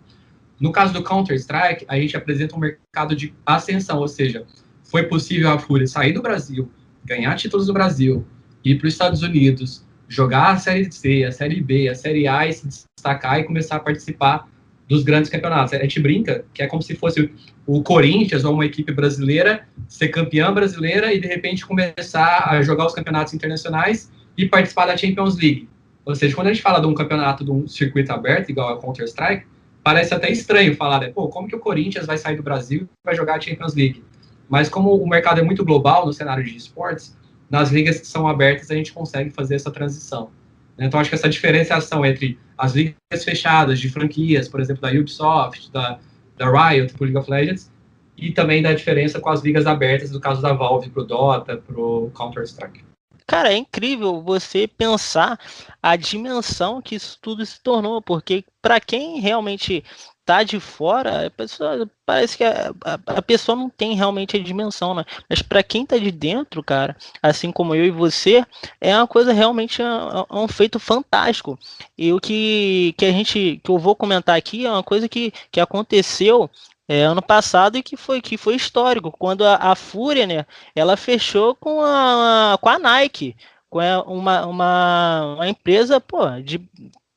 No 0.59 0.71
caso 0.71 0.93
do 0.93 1.03
Counter-Strike, 1.03 1.85
a 1.87 1.99
gente 1.99 2.15
apresenta 2.15 2.55
um 2.55 2.59
mercado 2.59 3.15
de 3.15 3.33
ascensão, 3.45 3.99
ou 3.99 4.07
seja, 4.07 4.45
foi 4.83 5.03
possível 5.03 5.49
a 5.49 5.57
Fúria 5.57 5.87
sair 5.87 6.13
do 6.13 6.21
Brasil, 6.21 6.69
ganhar 7.05 7.35
títulos 7.35 7.67
do 7.67 7.73
Brasil, 7.73 8.25
ir 8.63 8.77
para 8.77 8.87
os 8.87 8.93
Estados 8.93 9.21
Unidos, 9.21 9.85
jogar 10.11 10.51
a 10.51 10.57
Série 10.57 10.91
C, 10.91 11.23
a 11.23 11.31
Série 11.31 11.61
B, 11.61 11.87
a 11.87 11.95
Série 11.95 12.27
A 12.27 12.45
e 12.45 12.51
se 12.51 12.67
destacar 12.67 13.39
e 13.39 13.45
começar 13.45 13.77
a 13.77 13.79
participar 13.79 14.45
dos 14.85 15.03
grandes 15.03 15.31
campeonatos. 15.31 15.73
A 15.73 15.77
gente 15.77 16.01
brinca 16.01 16.43
que 16.53 16.61
é 16.61 16.67
como 16.67 16.81
se 16.81 16.95
fosse 16.95 17.31
o 17.65 17.81
Corinthians 17.81 18.43
ou 18.43 18.53
uma 18.53 18.65
equipe 18.65 18.91
brasileira 18.91 19.65
ser 19.87 20.09
campeã 20.09 20.53
brasileira 20.53 21.13
e 21.13 21.19
de 21.21 21.27
repente 21.27 21.65
começar 21.65 22.49
a 22.49 22.61
jogar 22.61 22.87
os 22.87 22.93
campeonatos 22.93 23.33
internacionais 23.33 24.11
e 24.37 24.45
participar 24.45 24.87
da 24.87 24.97
Champions 24.97 25.37
League. 25.37 25.69
Ou 26.03 26.13
seja, 26.13 26.35
quando 26.35 26.47
a 26.47 26.53
gente 26.53 26.61
fala 26.61 26.81
de 26.81 26.87
um 26.87 26.93
campeonato 26.93 27.45
de 27.45 27.51
um 27.51 27.65
circuito 27.65 28.11
aberto, 28.11 28.49
igual 28.49 28.73
a 28.73 28.81
Counter-Strike, 28.81 29.45
parece 29.81 30.13
até 30.13 30.29
estranho 30.29 30.75
falar, 30.75 30.99
né? 30.99 31.07
Pô, 31.07 31.29
como 31.29 31.47
que 31.47 31.55
o 31.55 31.59
Corinthians 31.59 32.05
vai 32.05 32.17
sair 32.17 32.35
do 32.35 32.43
Brasil 32.43 32.81
e 32.81 33.05
vai 33.05 33.15
jogar 33.15 33.35
a 33.35 33.39
Champions 33.39 33.73
League? 33.73 34.03
Mas 34.49 34.67
como 34.67 34.93
o 34.93 35.07
mercado 35.07 35.39
é 35.39 35.43
muito 35.43 35.63
global 35.63 36.05
no 36.05 36.11
cenário 36.11 36.43
de 36.43 36.57
esportes, 36.57 37.15
nas 37.51 37.69
ligas 37.69 37.99
que 37.99 38.07
são 38.07 38.27
abertas 38.27 38.71
a 38.71 38.75
gente 38.75 38.93
consegue 38.93 39.29
fazer 39.29 39.55
essa 39.55 39.69
transição. 39.69 40.31
Né? 40.77 40.85
Então, 40.85 40.99
acho 40.99 41.09
que 41.09 41.15
essa 41.15 41.29
diferenciação 41.29 42.05
entre 42.05 42.39
as 42.57 42.73
ligas 42.73 43.23
fechadas 43.23 43.79
de 43.79 43.89
franquias, 43.89 44.47
por 44.47 44.61
exemplo, 44.61 44.81
da 44.81 44.89
Ubisoft, 44.89 45.69
da, 45.71 45.99
da 46.37 46.49
Riot, 46.49 46.93
para 46.93 47.05
League 47.05 47.17
of 47.17 47.29
Legends, 47.29 47.69
e 48.17 48.31
também 48.31 48.61
da 48.61 48.73
diferença 48.73 49.19
com 49.19 49.29
as 49.29 49.41
ligas 49.41 49.67
abertas, 49.67 50.11
no 50.11 50.19
caso 50.19 50.41
da 50.41 50.53
Valve 50.53 50.89
para 50.89 51.01
o 51.01 51.05
Dota, 51.05 51.57
para 51.57 51.79
o 51.79 52.11
Counter-Strike. 52.15 52.85
Cara, 53.25 53.51
é 53.51 53.57
incrível 53.57 54.21
você 54.21 54.67
pensar 54.67 55.39
a 55.81 55.95
dimensão 55.95 56.81
que 56.81 56.95
isso 56.95 57.17
tudo 57.21 57.45
se 57.45 57.61
tornou, 57.61 58.01
porque 58.01 58.43
para 58.61 58.79
quem 58.79 59.19
realmente 59.19 59.83
tá 60.31 60.43
de 60.43 60.61
fora, 60.61 61.29
pessoa, 61.35 61.89
parece 62.05 62.37
que 62.37 62.43
a, 62.45 62.73
a, 62.85 62.93
a, 63.17 63.21
pessoa 63.21 63.53
não 63.53 63.69
tem 63.69 63.95
realmente 63.95 64.37
a 64.37 64.41
dimensão, 64.41 64.93
né? 64.93 65.03
Mas 65.29 65.41
para 65.41 65.61
quem 65.61 65.85
tá 65.85 65.97
de 65.97 66.09
dentro, 66.09 66.63
cara, 66.63 66.95
assim 67.21 67.51
como 67.51 67.75
eu 67.75 67.83
e 67.83 67.91
você, 67.91 68.45
é 68.79 68.95
uma 68.95 69.07
coisa 69.07 69.33
realmente 69.33 69.81
é, 69.81 69.85
é 69.85 70.35
um 70.35 70.47
feito 70.47 70.79
fantástico. 70.79 71.59
E 71.97 72.13
o 72.13 72.19
que, 72.19 72.95
que 72.97 73.05
a 73.05 73.11
gente 73.11 73.59
que 73.61 73.69
eu 73.69 73.77
vou 73.77 73.93
comentar 73.93 74.37
aqui 74.37 74.65
é 74.65 74.71
uma 74.71 74.83
coisa 74.83 75.09
que, 75.09 75.33
que 75.51 75.59
aconteceu 75.59 76.49
é, 76.87 77.03
ano 77.03 77.21
passado 77.21 77.77
e 77.77 77.83
que 77.83 77.97
foi 77.97 78.21
que 78.21 78.37
foi 78.37 78.55
histórico, 78.55 79.11
quando 79.11 79.45
a, 79.45 79.55
a 79.55 79.75
Fúria, 79.75 80.25
né, 80.25 80.45
ela 80.73 80.95
fechou 80.95 81.55
com 81.55 81.81
a, 81.81 82.57
com 82.61 82.69
a 82.69 82.79
Nike, 82.79 83.35
com 83.69 83.79
uma, 84.07 84.45
uma, 84.45 85.33
uma 85.35 85.49
empresa 85.49 85.99
pô, 85.99 86.25
de 86.41 86.61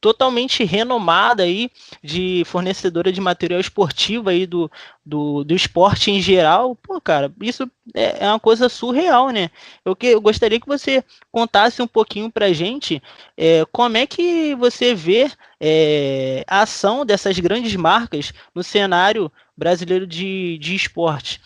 totalmente 0.05 0.65
renomada 0.65 1.45
aí 1.45 1.71
de 2.03 2.43
fornecedora 2.45 3.11
de 3.11 3.23
material 3.23 3.59
esportivo 3.59 4.29
aí 4.29 4.47
do, 4.47 4.71
do, 5.03 5.43
do 5.43 5.55
esporte 5.55 6.11
em 6.11 6.21
geral, 6.21 6.77
pô, 6.77 7.01
cara, 7.01 7.33
isso 7.41 7.67
é, 7.95 8.27
é 8.27 8.29
uma 8.29 8.39
coisa 8.39 8.69
surreal, 8.69 9.31
né? 9.31 9.51
Eu, 9.83 9.97
que, 9.97 10.09
eu 10.09 10.21
gostaria 10.21 10.61
que 10.61 10.67
você 10.67 11.03
contasse 11.33 11.81
um 11.81 11.87
pouquinho 11.87 12.31
pra 12.31 12.53
gente 12.53 13.03
é, 13.35 13.65
como 13.73 13.97
é 13.97 14.07
que 14.07 14.55
você 14.57 14.95
vê 14.95 15.31
é, 15.59 16.45
a 16.47 16.61
ação 16.61 17.07
dessas 17.07 17.39
grandes 17.39 17.75
marcas 17.75 18.31
no 18.55 18.63
cenário 18.63 19.33
brasileiro 19.57 20.07
de, 20.07 20.59
de 20.59 20.75
esporte. 20.75 21.41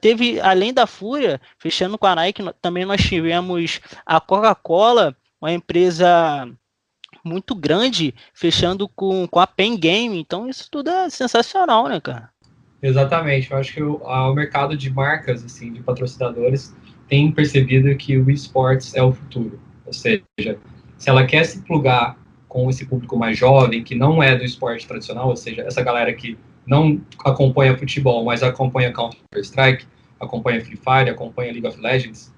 Teve, 0.00 0.40
além 0.40 0.72
da 0.72 0.86
Fúria, 0.86 1.38
fechando 1.58 1.98
com 1.98 2.06
a 2.06 2.14
Nike, 2.14 2.42
também 2.62 2.86
nós 2.86 3.02
tivemos 3.02 3.82
a 4.06 4.18
Coca-Cola, 4.18 5.14
uma 5.42 5.52
empresa 5.52 6.48
muito 7.28 7.54
grande 7.54 8.14
fechando 8.32 8.88
com, 8.88 9.26
com 9.28 9.38
a 9.38 9.46
Pen 9.46 9.76
Game. 9.76 10.18
Então 10.18 10.48
isso 10.48 10.68
tudo 10.70 10.90
é 10.90 11.10
sensacional, 11.10 11.88
né, 11.88 12.00
cara? 12.00 12.30
Exatamente. 12.82 13.50
Eu 13.50 13.58
acho 13.58 13.74
que 13.74 13.82
o, 13.82 13.96
o 13.96 14.34
mercado 14.34 14.76
de 14.76 14.90
marcas, 14.90 15.44
assim, 15.44 15.72
de 15.72 15.82
patrocinadores, 15.82 16.74
tem 17.08 17.30
percebido 17.30 17.94
que 17.96 18.16
o 18.16 18.30
esportes 18.30 18.94
é 18.94 19.02
o 19.02 19.12
futuro. 19.12 19.60
Ou 19.86 19.92
seja, 19.92 20.22
se 20.96 21.08
ela 21.08 21.24
quer 21.26 21.44
se 21.44 21.62
plugar 21.62 22.16
com 22.48 22.68
esse 22.70 22.86
público 22.86 23.16
mais 23.16 23.36
jovem, 23.36 23.82
que 23.82 23.94
não 23.94 24.22
é 24.22 24.36
do 24.36 24.44
esporte 24.44 24.86
tradicional, 24.86 25.28
ou 25.28 25.36
seja, 25.36 25.62
essa 25.62 25.82
galera 25.82 26.12
que 26.12 26.38
não 26.66 27.00
acompanha 27.24 27.76
futebol, 27.76 28.24
mas 28.24 28.42
acompanha 28.42 28.92
Counter-Strike, 28.92 29.86
acompanha 30.20 30.64
Free 30.64 30.76
Fire, 30.76 31.10
acompanha 31.10 31.52
League 31.52 31.66
of 31.66 31.80
Legends, 31.80 32.32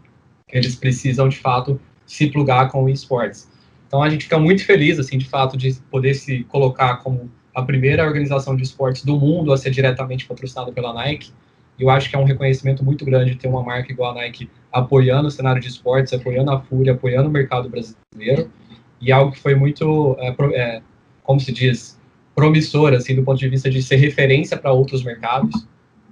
eles 0.52 0.74
precisam, 0.74 1.28
de 1.28 1.38
fato, 1.38 1.80
se 2.06 2.28
plugar 2.28 2.70
com 2.70 2.84
o 2.84 2.88
esportes. 2.88 3.48
Então, 3.90 4.04
a 4.04 4.08
gente 4.08 4.22
fica 4.22 4.38
muito 4.38 4.64
feliz, 4.64 5.00
assim, 5.00 5.18
de 5.18 5.24
fato, 5.24 5.56
de 5.56 5.74
poder 5.90 6.14
se 6.14 6.44
colocar 6.44 6.98
como 6.98 7.28
a 7.52 7.60
primeira 7.60 8.06
organização 8.06 8.54
de 8.54 8.62
esportes 8.62 9.04
do 9.04 9.18
mundo 9.18 9.52
a 9.52 9.56
ser 9.56 9.72
diretamente 9.72 10.26
patrocinada 10.26 10.70
pela 10.70 10.94
Nike. 10.94 11.32
E 11.76 11.82
eu 11.82 11.90
acho 11.90 12.08
que 12.08 12.14
é 12.14 12.18
um 12.20 12.22
reconhecimento 12.22 12.84
muito 12.84 13.04
grande 13.04 13.34
ter 13.34 13.48
uma 13.48 13.64
marca 13.64 13.90
igual 13.90 14.12
a 14.12 14.14
Nike 14.14 14.48
apoiando 14.70 15.26
o 15.26 15.30
cenário 15.32 15.60
de 15.60 15.66
esportes, 15.66 16.12
apoiando 16.12 16.52
a 16.52 16.60
Fúria, 16.60 16.92
apoiando 16.92 17.28
o 17.28 17.32
mercado 17.32 17.68
brasileiro. 17.68 18.48
E 19.00 19.10
algo 19.10 19.32
que 19.32 19.40
foi 19.40 19.56
muito, 19.56 20.16
é, 20.20 20.36
é, 20.54 20.82
como 21.24 21.40
se 21.40 21.50
diz, 21.50 21.98
promissor, 22.32 22.92
assim, 22.92 23.16
do 23.16 23.24
ponto 23.24 23.40
de 23.40 23.48
vista 23.48 23.68
de 23.68 23.82
ser 23.82 23.96
referência 23.96 24.56
para 24.56 24.70
outros 24.70 25.02
mercados. 25.02 25.66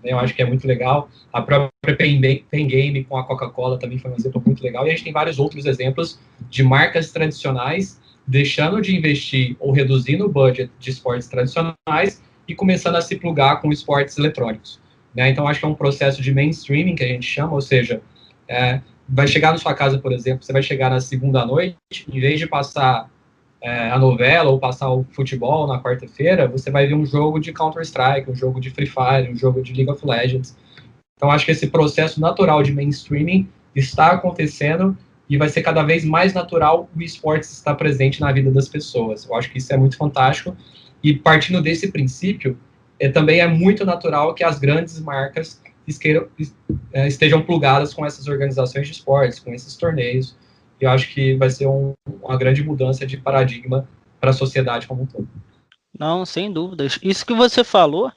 Né? 0.08 0.14
Eu 0.14 0.18
acho 0.18 0.34
que 0.34 0.42
é 0.42 0.46
muito 0.46 0.66
legal. 0.66 1.08
A 1.32 1.42
própria 1.42 1.96
Pen 1.96 2.66
Game 2.66 3.04
com 3.04 3.16
a 3.16 3.24
Coca-Cola 3.24 3.78
também 3.78 3.98
foi 3.98 4.10
um 4.10 4.16
exemplo 4.16 4.42
muito 4.44 4.62
legal. 4.62 4.86
E 4.86 4.88
a 4.88 4.90
gente 4.90 5.04
tem 5.04 5.12
vários 5.12 5.38
outros 5.38 5.66
exemplos 5.66 6.18
de 6.48 6.62
marcas 6.62 7.12
tradicionais 7.12 8.00
deixando 8.26 8.80
de 8.80 8.94
investir 8.96 9.56
ou 9.58 9.72
reduzindo 9.72 10.26
o 10.26 10.28
budget 10.28 10.70
de 10.78 10.90
esportes 10.90 11.28
tradicionais 11.28 12.22
e 12.46 12.54
começando 12.54 12.96
a 12.96 13.00
se 13.00 13.16
plugar 13.16 13.60
com 13.60 13.70
esportes 13.70 14.18
eletrônicos. 14.18 14.80
Né? 15.14 15.30
Então, 15.30 15.46
acho 15.46 15.60
que 15.60 15.66
é 15.66 15.68
um 15.68 15.74
processo 15.74 16.20
de 16.20 16.32
mainstreaming 16.34 16.94
que 16.94 17.04
a 17.04 17.08
gente 17.08 17.26
chama, 17.26 17.54
ou 17.54 17.60
seja, 17.60 18.02
é, 18.46 18.80
vai 19.08 19.26
chegar 19.26 19.52
na 19.52 19.58
sua 19.58 19.74
casa, 19.74 19.98
por 19.98 20.12
exemplo, 20.12 20.44
você 20.44 20.52
vai 20.52 20.62
chegar 20.62 20.90
na 20.90 21.00
segunda 21.00 21.44
noite, 21.46 21.76
em 22.06 22.20
vez 22.20 22.38
de 22.38 22.46
passar 22.46 23.10
é, 23.60 23.90
a 23.90 23.98
novela 23.98 24.50
ou 24.50 24.58
passar 24.58 24.90
o 24.90 25.04
futebol 25.10 25.66
na 25.66 25.82
quarta-feira, 25.82 26.46
você 26.46 26.70
vai 26.70 26.86
ver 26.86 26.94
um 26.94 27.04
jogo 27.04 27.38
de 27.40 27.52
Counter-Strike, 27.52 28.30
um 28.30 28.34
jogo 28.34 28.60
de 28.60 28.70
Free 28.70 28.86
Fire, 28.86 29.30
um 29.30 29.36
jogo 29.36 29.62
de 29.62 29.72
League 29.72 29.90
of 29.90 30.06
Legends. 30.06 30.56
Então, 31.16 31.30
acho 31.30 31.44
que 31.44 31.50
esse 31.50 31.66
processo 31.66 32.20
natural 32.20 32.62
de 32.62 32.72
mainstreaming 32.72 33.48
está 33.74 34.12
acontecendo 34.12 34.96
e 35.28 35.36
vai 35.36 35.48
ser 35.48 35.62
cada 35.62 35.82
vez 35.82 36.04
mais 36.04 36.32
natural 36.32 36.88
o 36.96 37.02
esportes 37.02 37.50
estar 37.52 37.74
presente 37.74 38.20
na 38.20 38.32
vida 38.32 38.50
das 38.50 38.68
pessoas. 38.68 39.26
Eu 39.26 39.34
acho 39.34 39.50
que 39.50 39.58
isso 39.58 39.72
é 39.72 39.76
muito 39.76 39.96
fantástico. 39.96 40.56
E 41.02 41.14
partindo 41.14 41.60
desse 41.60 41.90
princípio, 41.90 42.56
é, 42.98 43.08
também 43.08 43.40
é 43.40 43.46
muito 43.46 43.84
natural 43.84 44.34
que 44.34 44.42
as 44.42 44.58
grandes 44.58 44.98
marcas 45.00 45.60
é, 46.92 47.08
estejam 47.08 47.42
plugadas 47.42 47.92
com 47.92 48.04
essas 48.04 48.26
organizações 48.26 48.86
de 48.86 48.92
esportes, 48.92 49.38
com 49.38 49.52
esses 49.52 49.76
torneios. 49.76 50.36
E 50.80 50.84
eu 50.84 50.90
acho 50.90 51.12
que 51.12 51.34
vai 51.34 51.50
ser 51.50 51.66
um, 51.66 51.92
uma 52.22 52.36
grande 52.36 52.62
mudança 52.62 53.06
de 53.06 53.16
paradigma 53.16 53.88
para 54.20 54.30
a 54.30 54.34
sociedade 54.34 54.86
como 54.86 55.02
um 55.02 55.06
todo. 55.06 55.28
Não, 55.98 56.24
sem 56.24 56.52
dúvidas. 56.52 56.98
Isso 57.02 57.26
que 57.26 57.34
você 57.34 57.64
falou 57.64 58.12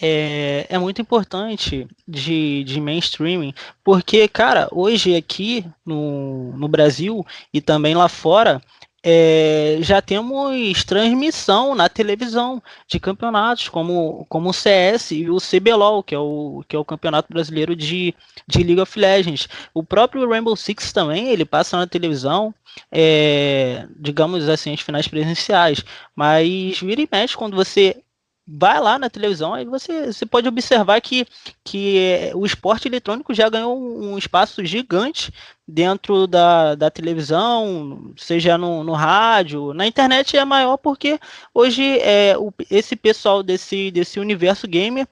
é, 0.00 0.66
é 0.68 0.78
muito 0.78 1.00
importante 1.02 1.86
de, 2.06 2.64
de 2.64 2.80
mainstreaming, 2.80 3.52
porque, 3.84 4.28
cara, 4.28 4.68
hoje 4.70 5.14
aqui 5.16 5.64
no, 5.84 6.56
no 6.56 6.68
Brasil 6.68 7.26
e 7.52 7.60
também 7.60 7.94
lá 7.94 8.08
fora, 8.08 8.60
é, 9.02 9.78
já 9.80 10.02
temos 10.02 10.84
transmissão 10.84 11.74
na 11.74 11.88
televisão 11.88 12.62
de 12.86 12.98
campeonatos 12.98 13.68
como, 13.68 14.26
como 14.28 14.50
o 14.50 14.52
CS 14.52 15.12
e 15.12 15.30
o 15.30 15.38
CBLOL, 15.38 16.02
que 16.02 16.14
é 16.14 16.18
o, 16.18 16.64
que 16.66 16.74
é 16.74 16.78
o 16.78 16.84
campeonato 16.84 17.32
brasileiro 17.32 17.76
de, 17.76 18.14
de 18.46 18.62
League 18.62 18.80
of 18.80 18.98
Legends. 18.98 19.48
O 19.72 19.84
próprio 19.84 20.28
Rainbow 20.28 20.56
Six 20.56 20.92
também, 20.92 21.28
ele 21.28 21.44
passa 21.44 21.76
na 21.76 21.86
televisão, 21.86 22.52
é, 22.90 23.86
digamos 23.98 24.48
assim, 24.48 24.74
as 24.74 24.80
finais 24.80 25.06
presenciais. 25.06 25.84
Mas 26.14 26.80
vira 26.80 27.00
e 27.00 27.08
mexe, 27.10 27.36
quando 27.36 27.56
você 27.56 28.02
vai 28.50 28.80
lá 28.80 28.98
na 28.98 29.10
televisão 29.10 29.58
e 29.58 29.66
você, 29.66 30.06
você 30.06 30.24
pode 30.24 30.48
observar 30.48 31.00
que, 31.02 31.26
que 31.62 32.32
o 32.34 32.46
esporte 32.46 32.88
eletrônico 32.88 33.34
já 33.34 33.46
ganhou 33.50 33.78
um 33.78 34.16
espaço 34.16 34.64
gigante 34.64 35.30
dentro 35.66 36.26
da, 36.26 36.74
da 36.74 36.90
televisão, 36.90 38.14
seja 38.16 38.56
no, 38.56 38.82
no 38.82 38.94
rádio, 38.94 39.74
na 39.74 39.86
internet 39.86 40.34
é 40.34 40.44
maior 40.46 40.78
porque 40.78 41.20
hoje 41.52 41.98
é, 42.00 42.38
o, 42.38 42.50
esse 42.70 42.96
pessoal 42.96 43.42
desse, 43.42 43.90
desse 43.90 44.18
universo 44.18 44.66
gamer 44.66 45.06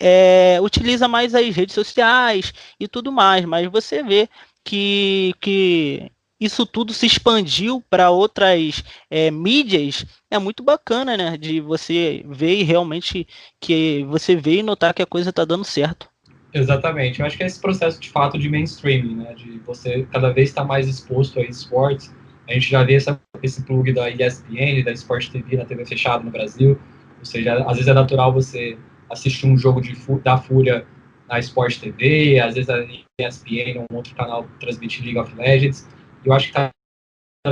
é, 0.00 0.58
utiliza 0.62 1.06
mais 1.06 1.34
as 1.34 1.54
redes 1.54 1.74
sociais 1.74 2.54
e 2.80 2.88
tudo 2.88 3.12
mais, 3.12 3.44
mas 3.44 3.70
você 3.70 4.02
vê 4.02 4.30
que, 4.64 5.34
que 5.40 6.10
isso 6.40 6.64
tudo 6.64 6.92
se 6.92 7.06
expandiu 7.06 7.82
para 7.90 8.10
outras 8.10 8.84
é, 9.10 9.30
mídias, 9.30 10.06
é 10.30 10.38
muito 10.38 10.62
bacana, 10.62 11.16
né? 11.16 11.36
De 11.36 11.60
você 11.60 12.22
ver 12.28 12.56
e 12.56 12.62
realmente 12.62 13.26
que 13.60 14.04
você 14.04 14.36
vê 14.36 14.58
e 14.58 14.62
notar 14.62 14.94
que 14.94 15.02
a 15.02 15.06
coisa 15.06 15.30
está 15.30 15.44
dando 15.44 15.64
certo. 15.64 16.08
Exatamente. 16.52 17.20
Eu 17.20 17.26
acho 17.26 17.36
que 17.36 17.42
é 17.42 17.46
esse 17.46 17.60
processo 17.60 18.00
de 18.00 18.08
fato 18.10 18.38
de 18.38 18.48
mainstreaming, 18.48 19.16
né? 19.16 19.34
De 19.34 19.58
você 19.66 20.06
cada 20.12 20.30
vez 20.30 20.50
estar 20.50 20.62
tá 20.62 20.68
mais 20.68 20.88
exposto 20.88 21.38
a 21.40 21.42
esportes. 21.42 22.14
A 22.48 22.54
gente 22.54 22.70
já 22.70 22.82
vê 22.82 22.94
essa, 22.94 23.20
esse 23.42 23.62
plug 23.62 23.92
da 23.92 24.08
ESPN, 24.08 24.82
da 24.84 24.92
Sport 24.92 25.28
TV 25.30 25.56
na 25.56 25.64
TV 25.64 25.84
fechada 25.84 26.24
no 26.24 26.30
Brasil. 26.30 26.78
Ou 27.18 27.24
seja, 27.24 27.54
às 27.64 27.72
vezes 27.72 27.88
é 27.88 27.92
natural 27.92 28.32
você 28.32 28.78
assistir 29.10 29.46
um 29.46 29.56
jogo 29.56 29.80
de, 29.80 29.94
da 30.22 30.38
Fúria 30.38 30.86
na 31.28 31.38
Sport 31.40 31.78
TV, 31.78 32.40
às 32.40 32.54
vezes 32.54 32.70
a 32.70 32.78
ESPN 33.20 33.80
ou 33.80 33.86
um 33.90 33.96
outro 33.96 34.14
canal 34.14 34.46
transmite 34.60 35.02
League 35.02 35.18
of 35.18 35.34
Legends. 35.36 35.86
Eu 36.24 36.32
acho 36.32 36.48
que 36.48 36.52
cada 36.52 36.72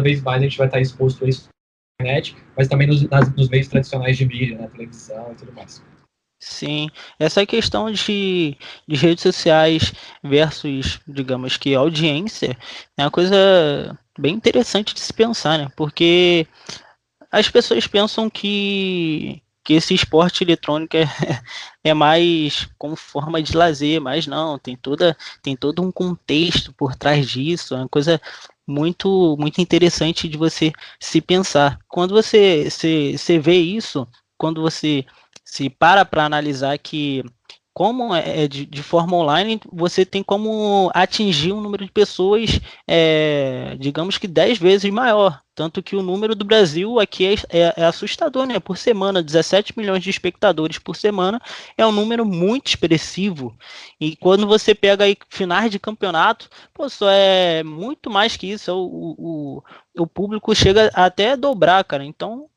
vez 0.03 0.23
mais 0.23 0.43
a 0.43 0.45
gente 0.45 0.59
vai 0.59 0.67
estar 0.67 0.81
exposto 0.81 1.25
a 1.25 1.29
isso 1.29 1.49
na 2.01 2.07
internet, 2.07 2.37
mas 2.57 2.69
também 2.69 2.87
nos, 2.87 3.03
nas, 3.09 3.35
nos 3.35 3.49
meios 3.49 3.69
tradicionais 3.69 4.17
de 4.17 4.27
mídia, 4.27 4.59
né, 4.59 4.69
televisão 4.69 5.33
e 5.33 5.35
tudo 5.37 5.53
mais. 5.53 5.83
Sim, 6.39 6.91
essa 7.19 7.47
questão 7.47 7.91
de, 7.91 8.57
de 8.87 8.97
redes 8.97 9.23
sociais 9.23 9.93
versus, 10.23 11.01
digamos 11.09 11.57
que, 11.57 11.75
audiência 11.75 12.57
é 12.97 13.05
uma 13.05 13.11
coisa 13.11 13.99
bem 14.19 14.35
interessante 14.35 14.95
de 14.95 15.01
se 15.01 15.13
pensar, 15.13 15.59
né? 15.59 15.69
Porque 15.75 16.47
as 17.33 17.49
pessoas 17.49 17.87
pensam 17.87 18.29
que, 18.29 19.43
que 19.65 19.75
esse 19.75 19.95
esporte 19.95 20.45
eletrônico 20.45 20.97
é, 20.97 21.05
é 21.83 21.95
mais 21.95 22.69
como 22.79 22.97
forma 22.97 23.43
de 23.43 23.57
lazer, 23.57 24.01
mas 24.01 24.27
não, 24.27 24.59
tem 24.59 24.77
toda 24.77 25.17
tem 25.43 25.57
todo 25.57 25.83
um 25.83 25.91
contexto 25.91 26.73
por 26.73 26.95
trás 26.95 27.27
disso, 27.27 27.75
é 27.75 27.79
uma 27.79 27.89
coisa 27.89 28.21
muito 28.67 29.37
muito 29.39 29.61
interessante 29.61 30.29
de 30.29 30.37
você 30.37 30.73
se 31.01 31.21
pensar. 31.21 31.79
Quando 31.89 32.15
você, 32.15 32.69
você, 32.71 33.17
você 33.17 33.39
vê 33.39 33.57
isso, 33.57 34.07
quando 34.39 34.61
você 34.63 35.05
se 35.45 35.71
para 35.71 36.05
para 36.05 36.25
analisar 36.25 36.77
que 36.79 37.25
como 37.77 38.15
é, 38.15 38.45
é 38.45 38.49
de, 38.49 38.65
de, 38.65 38.83
forma 38.83 39.19
online, 39.19 39.61
você 39.71 40.03
tem 40.03 40.23
como 40.23 40.91
atingir 40.95 41.53
um 41.53 41.61
número 41.61 41.85
de 41.85 41.93
pessoas, 41.93 42.59
é, 42.89 43.77
digamos 43.79 44.17
que 44.17 44.27
10 44.27 44.57
vezes 44.57 44.91
maior. 44.91 45.43
Tanto 45.55 45.83
que 45.83 45.95
o 45.95 46.01
número 46.01 46.35
do 46.35 46.43
Brasil 46.43 46.99
aqui 46.99 47.27
é, 47.27 47.35
é, 47.51 47.75
é, 47.77 47.85
assustador, 47.85 48.47
né? 48.47 48.59
Por 48.59 48.79
semana, 48.79 49.23
17 49.23 49.79
milhões 49.79 50.03
de 50.03 50.09
espectadores 50.09 50.79
por 50.79 50.97
semana 50.97 51.39
é 51.77 51.87
um 51.87 51.93
número 51.93 52.25
muito 52.25 52.69
expressivo. 52.69 53.55
E 54.01 54.17
quando 54.17 54.47
você 54.47 54.75
pega 54.75 55.05
aí 55.05 55.15
finais 55.29 55.71
de 55.71 55.79
campeonato, 55.79 56.49
pô, 56.73 56.89
só 56.89 57.11
é 57.11 57.63
muito 57.63 58.09
mais 58.09 58.39
que 58.39 58.47
isso. 58.47 58.73
O, 58.73 59.61
o, 59.99 60.03
o 60.03 60.07
público 60.07 60.55
chega 60.55 60.91
até 60.95 61.37
dobrar, 61.37 61.85
cara. 61.85 62.07
Então, 62.07 62.49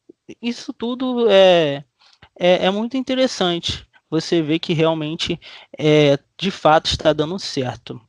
isso 0.42 0.72
tudo 0.72 1.30
é, 1.30 1.84
é, 2.40 2.68
é 2.68 2.72
muito 2.72 2.96
interessante 2.96 3.89
você 4.10 4.42
vê 4.42 4.60
que 4.60 4.74
realmente 4.74 5.40
é, 5.78 6.18
de 6.38 6.52
fato 6.52 6.88
está 6.88 7.14
dando 7.14 7.38
certo. 7.40 8.02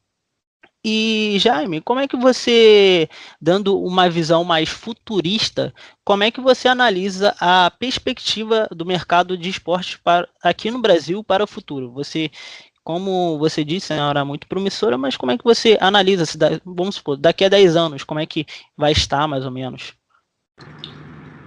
E 0.83 1.37
Jaime, 1.39 1.81
como 1.83 2.01
é 2.01 2.09
que 2.09 2.17
você, 2.17 3.07
dando 3.39 3.79
uma 3.83 4.09
visão 4.09 4.43
mais 4.45 4.71
futurista, 4.71 5.75
como 6.03 6.25
é 6.25 6.31
que 6.31 6.41
você 6.41 6.69
analisa 6.69 7.35
a 7.39 7.71
perspectiva 7.71 8.67
do 8.71 8.87
mercado 8.87 9.37
de 9.37 9.51
esportes 9.51 9.97
para, 9.97 10.27
aqui 10.43 10.71
no 10.71 10.81
Brasil 10.81 11.23
para 11.23 11.45
o 11.45 11.47
futuro? 11.47 11.93
Você, 11.93 12.31
como 12.83 13.39
você 13.39 13.63
disse, 13.63 13.93
é 13.93 13.97
uma 13.97 14.09
hora 14.09 14.25
muito 14.25 14.47
promissora, 14.49 14.97
mas 14.97 15.19
como 15.19 15.33
é 15.33 15.37
que 15.37 15.45
você 15.45 15.77
analisa, 15.83 16.25
se 16.25 16.39
vamos 16.65 16.95
supor, 16.95 17.19
daqui 17.19 17.45
a 17.45 17.51
10 17.51 17.77
anos, 17.77 18.03
como 18.03 18.21
é 18.21 18.25
que 18.25 18.47
vai 18.75 18.93
estar 18.93 19.29
mais 19.29 19.45
ou 19.45 19.51
menos? 19.51 19.93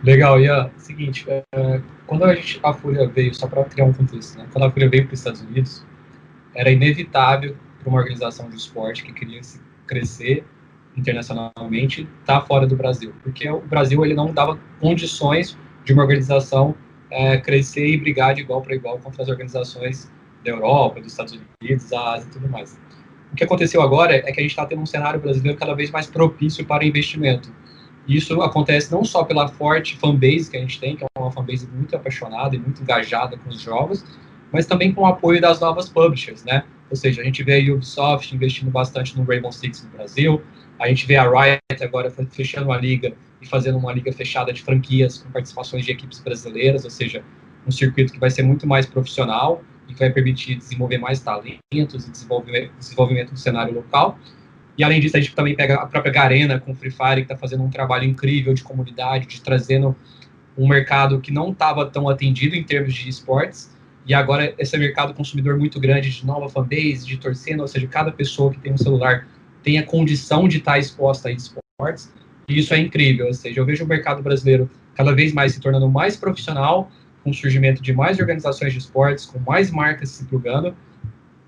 Legal, 0.03 0.39
e 0.39 0.49
é 0.49 0.69
seguinte, 0.77 1.25
é, 1.29 1.81
quando 2.05 2.25
a, 2.25 2.35
gente, 2.35 2.59
a 2.61 2.73
Fúria 2.73 3.07
veio, 3.07 3.33
só 3.33 3.47
para 3.47 3.63
criar 3.63 3.85
um 3.85 3.93
contexto, 3.93 4.37
né, 4.37 4.45
quando 4.51 4.65
a 4.65 4.71
Fúria 4.71 4.89
veio 4.89 5.05
para 5.05 5.13
os 5.13 5.19
Estados 5.19 5.41
Unidos, 5.41 5.85
era 6.53 6.69
inevitável 6.69 7.55
para 7.79 7.89
uma 7.89 7.99
organização 7.99 8.49
de 8.49 8.57
esporte 8.57 9.03
que 9.03 9.13
queria 9.13 9.41
se 9.41 9.61
crescer 9.87 10.45
internacionalmente 10.95 12.07
está 12.21 12.41
fora 12.41 12.67
do 12.67 12.75
Brasil, 12.75 13.13
porque 13.23 13.49
o 13.49 13.61
Brasil 13.61 14.03
ele 14.05 14.13
não 14.13 14.31
dava 14.31 14.59
condições 14.79 15.57
de 15.83 15.93
uma 15.93 16.03
organização 16.03 16.75
é, 17.09 17.37
crescer 17.37 17.87
e 17.87 17.97
brigar 17.97 18.35
de 18.35 18.41
igual 18.41 18.61
para 18.61 18.75
igual 18.75 18.99
contra 18.99 19.23
as 19.23 19.29
organizações 19.29 20.11
da 20.43 20.51
Europa, 20.51 20.99
dos 20.99 21.11
Estados 21.11 21.39
Unidos, 21.61 21.89
da 21.89 22.13
Ásia 22.13 22.27
e 22.27 22.31
tudo 22.33 22.49
mais. 22.49 22.77
O 23.31 23.35
que 23.35 23.43
aconteceu 23.43 23.81
agora 23.81 24.15
é 24.15 24.31
que 24.31 24.39
a 24.39 24.43
gente 24.43 24.51
está 24.51 24.65
tendo 24.65 24.81
um 24.81 24.85
cenário 24.85 25.19
brasileiro 25.19 25.57
cada 25.57 25.73
vez 25.73 25.89
mais 25.89 26.07
propício 26.07 26.65
para 26.65 26.85
investimento. 26.85 27.51
Isso 28.07 28.41
acontece 28.41 28.91
não 28.91 29.03
só 29.05 29.23
pela 29.23 29.47
forte 29.47 29.97
fanbase 29.97 30.51
que 30.51 30.57
a 30.57 30.59
gente 30.59 30.79
tem, 30.79 30.95
que 30.95 31.03
é 31.03 31.07
uma 31.17 31.31
fanbase 31.31 31.67
muito 31.67 31.95
apaixonada 31.95 32.55
e 32.55 32.59
muito 32.59 32.81
engajada 32.81 33.37
com 33.37 33.49
os 33.49 33.61
jogos, 33.61 34.03
mas 34.51 34.65
também 34.65 34.93
com 34.93 35.01
o 35.01 35.05
apoio 35.05 35.39
das 35.39 35.59
novas 35.59 35.89
publishers, 35.89 36.43
né? 36.43 36.63
Ou 36.89 36.95
seja, 36.95 37.21
a 37.21 37.25
gente 37.25 37.41
vê 37.43 37.59
a 37.59 37.73
Ubisoft 37.73 38.35
investindo 38.35 38.69
bastante 38.69 39.17
no 39.17 39.23
Rainbow 39.23 39.51
Six 39.51 39.83
no 39.83 39.89
Brasil, 39.91 40.41
a 40.79 40.87
gente 40.87 41.05
vê 41.05 41.15
a 41.15 41.23
Riot 41.23 41.81
agora 41.81 42.11
fechando 42.29 42.71
a 42.71 42.77
liga 42.77 43.13
e 43.41 43.47
fazendo 43.47 43.77
uma 43.77 43.93
liga 43.93 44.11
fechada 44.11 44.51
de 44.51 44.61
franquias 44.61 45.19
com 45.19 45.31
participações 45.31 45.85
de 45.85 45.91
equipes 45.91 46.19
brasileiras, 46.19 46.83
ou 46.83 46.91
seja, 46.91 47.23
um 47.65 47.71
circuito 47.71 48.11
que 48.11 48.19
vai 48.19 48.29
ser 48.29 48.43
muito 48.43 48.67
mais 48.67 48.85
profissional 48.85 49.63
e 49.87 49.93
que 49.93 49.99
vai 49.99 50.09
permitir 50.09 50.55
desenvolver 50.55 50.97
mais 50.97 51.19
talentos 51.19 52.07
e 52.07 52.11
desenvolvimento 52.11 53.31
do 53.31 53.39
cenário 53.39 53.73
local. 53.73 54.17
E 54.77 54.83
além 54.83 54.99
disso, 54.99 55.15
a 55.15 55.19
gente 55.19 55.35
também 55.35 55.55
pega 55.55 55.75
a 55.75 55.85
própria 55.85 56.11
Garena 56.11 56.59
com 56.59 56.71
o 56.71 56.75
Free 56.75 56.91
Fire, 56.91 57.15
que 57.17 57.21
está 57.21 57.37
fazendo 57.37 57.63
um 57.63 57.69
trabalho 57.69 58.05
incrível 58.05 58.53
de 58.53 58.63
comunidade, 58.63 59.27
de 59.27 59.41
trazendo 59.41 59.95
um 60.57 60.67
mercado 60.67 61.19
que 61.19 61.31
não 61.31 61.51
estava 61.51 61.85
tão 61.85 62.09
atendido 62.09 62.55
em 62.55 62.63
termos 62.63 62.93
de 62.93 63.09
esportes, 63.09 63.71
e 64.05 64.13
agora 64.13 64.53
esse 64.57 64.77
mercado 64.77 65.13
consumidor 65.13 65.57
muito 65.57 65.79
grande 65.79 66.09
de 66.09 66.25
nova 66.25 66.49
fanbase, 66.49 67.05
de 67.05 67.17
torcendo, 67.17 67.61
ou 67.61 67.67
seja, 67.67 67.87
cada 67.87 68.11
pessoa 68.11 68.51
que 68.51 68.59
tem 68.59 68.73
um 68.73 68.77
celular 68.77 69.27
tem 69.63 69.77
a 69.77 69.83
condição 69.83 70.47
de 70.47 70.57
estar 70.57 70.73
tá 70.73 70.79
exposta 70.79 71.29
a 71.29 71.31
esportes, 71.31 72.11
e 72.49 72.59
isso 72.59 72.73
é 72.73 72.79
incrível, 72.79 73.27
ou 73.27 73.33
seja, 73.33 73.59
eu 73.59 73.65
vejo 73.65 73.85
o 73.85 73.87
mercado 73.87 74.21
brasileiro 74.21 74.69
cada 74.93 75.13
vez 75.13 75.33
mais 75.33 75.53
se 75.53 75.59
tornando 75.59 75.89
mais 75.89 76.15
profissional, 76.17 76.91
com 77.23 77.29
o 77.29 77.33
surgimento 77.33 77.81
de 77.81 77.93
mais 77.93 78.19
organizações 78.19 78.73
de 78.73 78.79
esportes, 78.79 79.25
com 79.25 79.39
mais 79.39 79.71
marcas 79.71 80.09
se 80.09 80.25
plugando, 80.25 80.75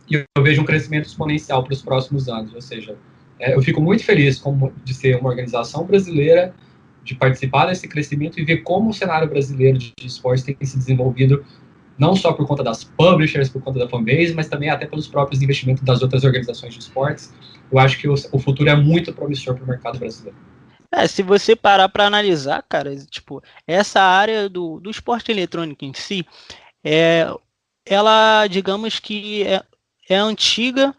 e 0.10 0.16
eu 0.16 0.44
vejo 0.44 0.62
um 0.62 0.66
crescimento 0.66 1.06
exponencial 1.06 1.64
para 1.64 1.74
os 1.74 1.82
próximos 1.82 2.30
anos, 2.30 2.54
ou 2.54 2.62
seja, 2.62 2.96
eu 3.40 3.62
fico 3.62 3.82
muito 3.82 4.04
feliz 4.04 4.40
como, 4.40 4.74
de 4.84 4.94
ser 4.94 5.18
uma 5.18 5.30
organização 5.30 5.86
brasileira, 5.86 6.54
de 7.04 7.16
participar 7.16 7.68
desse 7.68 7.88
crescimento 7.88 8.40
e 8.40 8.46
ver 8.46 8.58
como 8.58 8.90
o 8.90 8.94
cenário 8.94 9.30
brasileiro 9.30 9.78
de, 9.78 9.94
de 9.98 10.08
esportes 10.08 10.44
tem 10.44 10.56
se 10.62 10.78
desenvolvido, 10.78 11.46
não 11.98 12.16
só 12.16 12.34
por 12.34 12.48
conta 12.48 12.64
das 12.64 12.84
publishers, 12.84 13.50
por 13.50 13.62
conta 13.62 13.80
da 13.80 13.88
fanbase, 13.88 14.34
mas 14.34 14.48
também 14.48 14.70
até 14.70 14.86
pelos 14.86 15.08
próprios 15.08 15.42
investimentos 15.42 15.84
das 15.84 16.02
outras 16.02 16.24
organizações 16.24 16.74
de 16.74 16.80
esportes. 16.80 17.34
Eu 17.72 17.80
acho 17.80 17.98
que 18.00 18.08
o, 18.08 18.14
o 18.32 18.40
futuro 18.40 18.70
é 18.70 18.76
muito 18.76 19.14
promissor 19.14 19.56
para 19.56 19.64
o 19.64 19.68
mercado 19.68 20.00
brasileiro. 20.00 20.38
É, 20.92 21.08
se 21.08 21.22
você 21.22 21.56
parar 21.56 21.90
para 21.90 22.06
analisar, 22.06 22.64
cara, 22.68 22.96
tipo, 22.96 23.44
essa 23.68 24.02
área 24.02 24.48
do, 24.48 24.80
do 24.80 24.90
esporte 24.90 25.32
eletrônico 25.32 25.84
em 25.84 25.94
si, 25.94 26.26
é, 26.84 27.28
ela, 27.86 28.48
digamos 28.48 29.00
que 29.00 29.44
é, 29.44 29.62
é 30.10 30.16
antiga, 30.16 30.96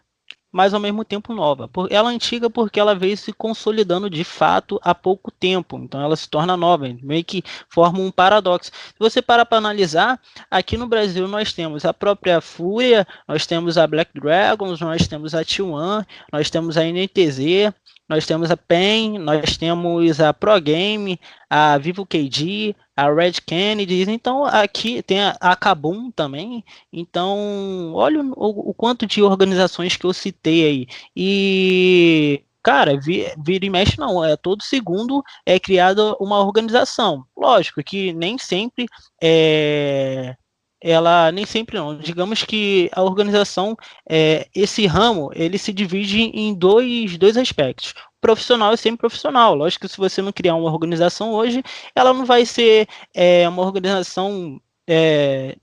mas 0.57 0.73
ao 0.73 0.79
mesmo 0.79 1.05
tempo 1.05 1.35
nova. 1.35 1.69
Ela 1.91 2.11
é 2.11 2.15
antiga 2.15 2.49
porque 2.49 2.79
ela 2.79 2.95
veio 2.95 3.15
se 3.15 3.31
consolidando 3.31 4.09
de 4.09 4.23
fato 4.23 4.79
há 4.83 4.95
pouco 4.95 5.29
tempo, 5.29 5.77
então 5.77 6.01
ela 6.01 6.15
se 6.15 6.27
torna 6.27 6.57
nova, 6.57 6.91
meio 7.03 7.23
que 7.23 7.43
forma 7.69 7.99
um 7.99 8.09
paradoxo. 8.09 8.71
Se 8.71 8.97
você 8.97 9.21
parar 9.21 9.45
para 9.45 9.59
analisar, 9.59 10.19
aqui 10.49 10.75
no 10.75 10.87
Brasil 10.87 11.27
nós 11.27 11.53
temos 11.53 11.85
a 11.85 11.93
própria 11.93 12.41
Fúria, 12.41 13.05
nós 13.27 13.45
temos 13.45 13.77
a 13.77 13.85
Black 13.85 14.19
Dragons, 14.19 14.81
nós 14.81 15.07
temos 15.07 15.35
a 15.35 15.45
T1, 15.45 16.03
nós 16.33 16.49
temos 16.49 16.75
a 16.75 16.81
NTZ, 16.83 17.71
nós 18.09 18.25
temos 18.25 18.49
a 18.49 18.57
PEN, 18.57 19.19
nós 19.19 19.57
temos 19.57 20.19
a 20.19 20.33
Pro 20.33 20.59
Game, 20.59 21.19
a 21.47 21.77
Vivo 21.77 22.03
KD, 22.03 22.75
a 22.97 23.13
Red 23.13 23.33
Kennedy, 23.45 24.09
então 24.09 24.43
aqui 24.43 25.03
tem 25.03 25.21
a, 25.21 25.37
a 25.39 25.55
Kabum 25.55 26.11
também, 26.11 26.65
então 26.91 27.93
olha 27.93 28.21
o, 28.21 28.71
o, 28.71 28.73
quanto 28.73 29.05
de 29.05 29.21
organizações 29.21 29.95
que 29.95 30.05
eu 30.05 30.13
citei 30.13 30.65
aí, 30.65 30.87
e 31.15 32.43
cara, 32.63 32.99
vira 32.99 33.65
e 33.65 33.69
mexe 33.69 33.99
não, 33.99 34.25
é 34.25 34.35
todo 34.35 34.63
segundo 34.63 35.23
é 35.45 35.59
criada 35.59 36.15
uma 36.19 36.39
organização, 36.39 37.23
lógico 37.37 37.83
que 37.83 38.11
nem 38.13 38.37
sempre 38.37 38.87
é 39.21 40.35
ela 40.81 41.31
nem 41.31 41.45
sempre 41.45 41.77
não. 41.77 41.97
Digamos 41.97 42.43
que 42.43 42.89
a 42.93 43.01
organização, 43.03 43.75
é, 44.09 44.47
esse 44.53 44.85
ramo, 44.85 45.31
ele 45.33 45.57
se 45.57 45.73
divide 45.73 46.21
em 46.21 46.53
dois, 46.53 47.17
dois 47.17 47.35
aspectos. 47.37 47.93
Profissional 48.21 48.73
é 48.73 48.77
sempre 48.77 48.99
profissional. 48.99 49.53
Lógico 49.55 49.87
que 49.87 49.91
se 49.91 49.97
você 49.97 50.21
não 50.21 50.31
criar 50.31 50.55
uma 50.55 50.71
organização 50.71 51.33
hoje, 51.33 51.63
ela 51.95 52.13
não 52.13 52.25
vai 52.25 52.45
ser 52.45 52.87
é, 53.13 53.47
uma 53.47 53.63
organização, 53.63 54.59
é, 54.87 55.55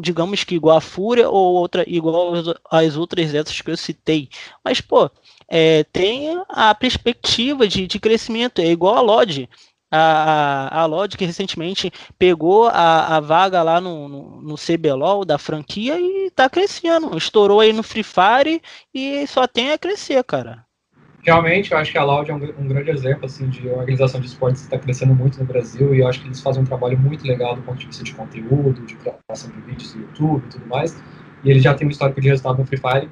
digamos 0.00 0.44
que 0.44 0.54
igual 0.54 0.76
a 0.76 0.80
Fúria 0.80 1.28
ou 1.28 1.54
outra 1.54 1.84
igual 1.86 2.32
às 2.70 2.96
outras 2.96 3.32
dessas 3.32 3.60
que 3.60 3.70
eu 3.70 3.76
citei. 3.76 4.28
Mas, 4.64 4.80
pô, 4.80 5.10
é, 5.48 5.84
tem 5.84 6.42
a 6.48 6.74
perspectiva 6.74 7.66
de, 7.66 7.86
de 7.86 7.98
crescimento, 7.98 8.60
é 8.60 8.66
igual 8.66 8.96
a 8.96 9.00
Lodge 9.00 9.48
a, 9.96 10.80
a 10.80 10.86
Logic 10.86 11.24
recentemente 11.24 11.92
pegou 12.18 12.66
a, 12.66 13.16
a 13.16 13.20
vaga 13.20 13.62
lá 13.62 13.80
no, 13.80 14.08
no, 14.08 14.42
no, 14.42 14.56
CBLOL 14.56 15.24
da 15.24 15.38
franquia 15.38 16.00
e 16.00 16.30
tá 16.32 16.50
crescendo. 16.50 17.16
Estourou 17.16 17.60
aí 17.60 17.72
no 17.72 17.82
Free 17.82 18.02
Fire 18.02 18.60
e 18.92 19.24
só 19.28 19.46
tem 19.46 19.70
a 19.70 19.78
crescer, 19.78 20.22
cara. 20.24 20.63
Realmente, 21.24 21.72
eu 21.72 21.78
acho 21.78 21.90
que 21.90 21.96
a 21.96 22.04
Loud 22.04 22.30
é 22.30 22.34
um, 22.34 22.36
um, 22.36 22.68
grande 22.68 22.90
exemplo 22.90 23.24
assim, 23.24 23.48
de 23.48 23.66
organização 23.66 24.20
de 24.20 24.26
esportes 24.26 24.60
que 24.60 24.66
está 24.66 24.78
crescendo 24.78 25.14
muito 25.14 25.38
no 25.38 25.46
Brasil 25.46 25.94
e 25.94 26.00
eu 26.00 26.06
acho 26.06 26.20
que 26.20 26.26
eles 26.26 26.42
fazem 26.42 26.62
um 26.62 26.66
trabalho 26.66 26.98
muito 26.98 27.26
legal 27.26 27.56
do 27.56 27.62
ponto 27.62 27.78
de 27.78 27.86
vista 27.86 28.04
de 28.04 28.12
conteúdo, 28.12 28.84
de 28.84 28.94
criação 28.94 29.50
de 29.50 29.60
vídeos 29.62 29.94
no 29.94 30.02
YouTube 30.02 30.44
e 30.44 30.48
tudo 30.50 30.66
mais. 30.66 31.02
E 31.42 31.50
eles 31.50 31.62
já 31.62 31.72
têm 31.72 31.88
um 31.88 31.90
histórico 31.90 32.20
de 32.20 32.28
resultado 32.28 32.58
no 32.58 32.66
Free 32.66 32.78
Fire 32.78 33.08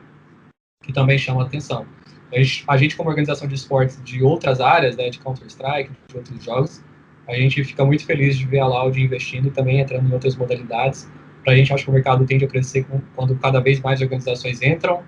que 0.82 0.92
também 0.92 1.16
chama 1.16 1.42
atenção. 1.42 1.86
A 2.30 2.36
gente, 2.36 2.64
a 2.68 2.76
gente, 2.76 2.96
como 2.96 3.08
organização 3.08 3.48
de 3.48 3.54
esportes 3.54 3.98
de 4.04 4.22
outras 4.22 4.60
áreas, 4.60 4.94
né, 4.94 5.08
de 5.08 5.18
Counter-Strike, 5.18 5.90
de 6.08 6.16
outros 6.16 6.44
jogos, 6.44 6.84
a 7.26 7.34
gente 7.34 7.64
fica 7.64 7.82
muito 7.82 8.04
feliz 8.04 8.36
de 8.36 8.46
ver 8.46 8.60
a 8.60 8.66
Loud 8.66 9.00
investindo 9.00 9.48
e 9.48 9.50
também 9.50 9.80
entrando 9.80 10.06
em 10.06 10.12
outras 10.12 10.36
modalidades. 10.36 11.10
Para 11.42 11.54
a 11.54 11.56
gente, 11.56 11.72
acho 11.72 11.84
que 11.84 11.90
o 11.90 11.94
mercado 11.94 12.26
tende 12.26 12.44
a 12.44 12.48
crescer 12.48 12.86
quando 13.16 13.34
cada 13.36 13.60
vez 13.60 13.80
mais 13.80 14.02
organizações 14.02 14.60
entram, 14.60 15.02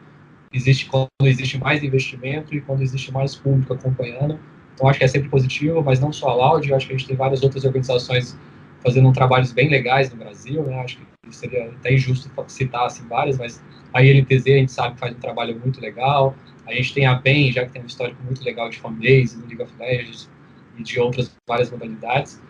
existe 0.54 0.86
quando 0.86 1.08
existe 1.22 1.58
mais 1.58 1.82
investimento 1.82 2.54
e 2.54 2.60
quando 2.60 2.82
existe 2.82 3.12
mais 3.12 3.34
público 3.34 3.74
acompanhando. 3.74 4.38
Então, 4.74 4.88
acho 4.88 4.98
que 4.98 5.04
é 5.04 5.08
sempre 5.08 5.28
positivo, 5.28 5.82
mas 5.82 6.00
não 6.00 6.12
só 6.12 6.30
a 6.30 6.34
Loud, 6.34 6.72
acho 6.72 6.86
que 6.86 6.94
a 6.94 6.96
gente 6.96 7.08
tem 7.08 7.16
várias 7.16 7.42
outras 7.42 7.64
organizações 7.64 8.38
fazendo 8.82 9.12
trabalhos 9.12 9.52
bem 9.52 9.68
legais 9.68 10.10
no 10.10 10.16
Brasil, 10.16 10.62
né? 10.62 10.80
Acho 10.80 10.98
que 10.98 11.34
seria 11.34 11.66
até 11.66 11.94
injusto 11.94 12.30
citar 12.48 12.86
assim, 12.86 13.06
várias, 13.08 13.38
mas 13.38 13.62
a 13.92 14.02
ILTZ 14.02 14.46
a 14.46 14.50
gente 14.50 14.72
sabe 14.72 14.94
que 14.94 15.00
faz 15.00 15.16
um 15.16 15.20
trabalho 15.20 15.58
muito 15.58 15.80
legal, 15.80 16.36
a 16.66 16.72
gente 16.74 16.94
tem 16.94 17.06
a 17.06 17.16
PEN, 17.16 17.52
já 17.52 17.64
que 17.64 17.72
tem 17.72 17.82
um 17.82 17.86
histórico 17.86 18.22
muito 18.22 18.42
legal 18.44 18.68
de 18.68 18.78
fanbase 18.78 19.36
no 19.36 19.46
League 19.46 19.62
of 19.62 19.72
Legends 19.78 20.30
e 20.76 20.82
de 20.82 21.00
outras 21.00 21.34
várias 21.46 21.70
modalidades. 21.70 22.42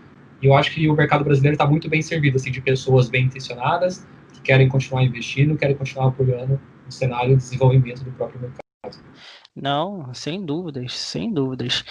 E 0.43 0.47
eu 0.47 0.55
acho 0.55 0.73
que 0.73 0.89
o 0.89 0.95
mercado 0.95 1.25
brasileiro 1.25 1.55
está 1.55 1.67
muito 1.67 1.89
bem 1.89 2.03
servido, 2.03 2.37
assim, 2.37 2.51
de 2.51 2.61
pessoas 2.61 3.09
bem 3.09 3.27
intencionadas, 3.27 4.07
querem 4.45 4.69
continuar 4.69 5.03
investindo, 5.03 5.57
querem 5.57 5.77
continuar 5.77 6.09
apoiando 6.09 6.61
o 6.87 6.93
cenário 6.93 7.31
de 7.31 7.43
desenvolvimento 7.43 8.05
do 8.05 8.13
próprio 8.13 8.41
mercado. 8.41 8.65
Não, 9.57 10.13
sem 10.13 10.45
dúvidas, 10.45 10.93
sem 10.93 11.33
dúvidas. 11.33 11.85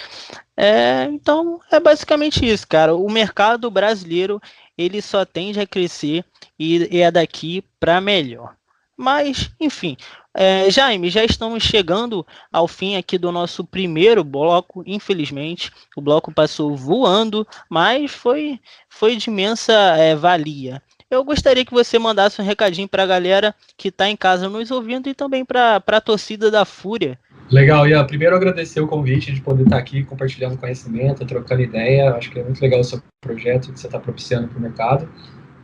É, 0.56 1.04
então, 1.04 1.60
é 1.72 1.80
basicamente 1.80 2.46
isso, 2.46 2.68
cara. 2.68 2.94
O 2.94 3.10
mercado 3.10 3.70
brasileiro, 3.70 4.40
ele 4.76 5.00
só 5.00 5.24
tende 5.24 5.58
a 5.58 5.66
crescer 5.66 6.24
e 6.58 7.00
é 7.00 7.10
daqui 7.10 7.64
para 7.80 8.00
melhor. 8.00 8.54
Mas, 8.96 9.50
enfim, 9.58 9.96
é, 10.32 10.70
Jaime, 10.70 11.10
já 11.10 11.24
estamos 11.24 11.62
chegando 11.62 12.26
ao 12.52 12.68
fim 12.68 12.96
aqui 12.96 13.16
do 13.16 13.32
nosso 13.32 13.64
primeiro 13.64 14.22
bloco. 14.22 14.82
Infelizmente, 14.86 15.70
o 15.96 16.02
bloco 16.02 16.32
passou 16.32 16.76
voando, 16.76 17.46
mas 17.68 18.10
foi, 18.10 18.60
foi 18.88 19.16
de 19.16 19.30
imensa 19.30 19.72
é, 19.72 20.14
valia. 20.14 20.82
Eu 21.14 21.22
gostaria 21.22 21.64
que 21.64 21.72
você 21.72 21.96
mandasse 21.96 22.42
um 22.42 22.44
recadinho 22.44 22.88
para 22.88 23.04
a 23.04 23.06
galera 23.06 23.54
que 23.76 23.88
está 23.88 24.08
em 24.08 24.16
casa 24.16 24.48
nos 24.48 24.72
ouvindo 24.72 25.08
e 25.08 25.14
também 25.14 25.44
para 25.44 25.76
a 25.86 26.00
torcida 26.00 26.50
da 26.50 26.64
Fúria. 26.64 27.16
Legal, 27.50 27.86
Ian. 27.86 28.04
Primeiro, 28.04 28.34
agradecer 28.34 28.80
o 28.80 28.88
convite 28.88 29.32
de 29.32 29.40
poder 29.40 29.62
estar 29.62 29.78
aqui 29.78 30.02
compartilhando 30.02 30.58
conhecimento, 30.58 31.24
trocando 31.24 31.62
ideia. 31.62 32.12
Acho 32.14 32.32
que 32.32 32.40
é 32.40 32.42
muito 32.42 32.60
legal 32.60 32.80
o 32.80 32.84
seu 32.84 33.00
projeto 33.20 33.72
que 33.72 33.78
você 33.78 33.86
está 33.86 34.00
propiciando 34.00 34.48
para 34.48 34.58
o 34.58 34.60
mercado. 34.60 35.08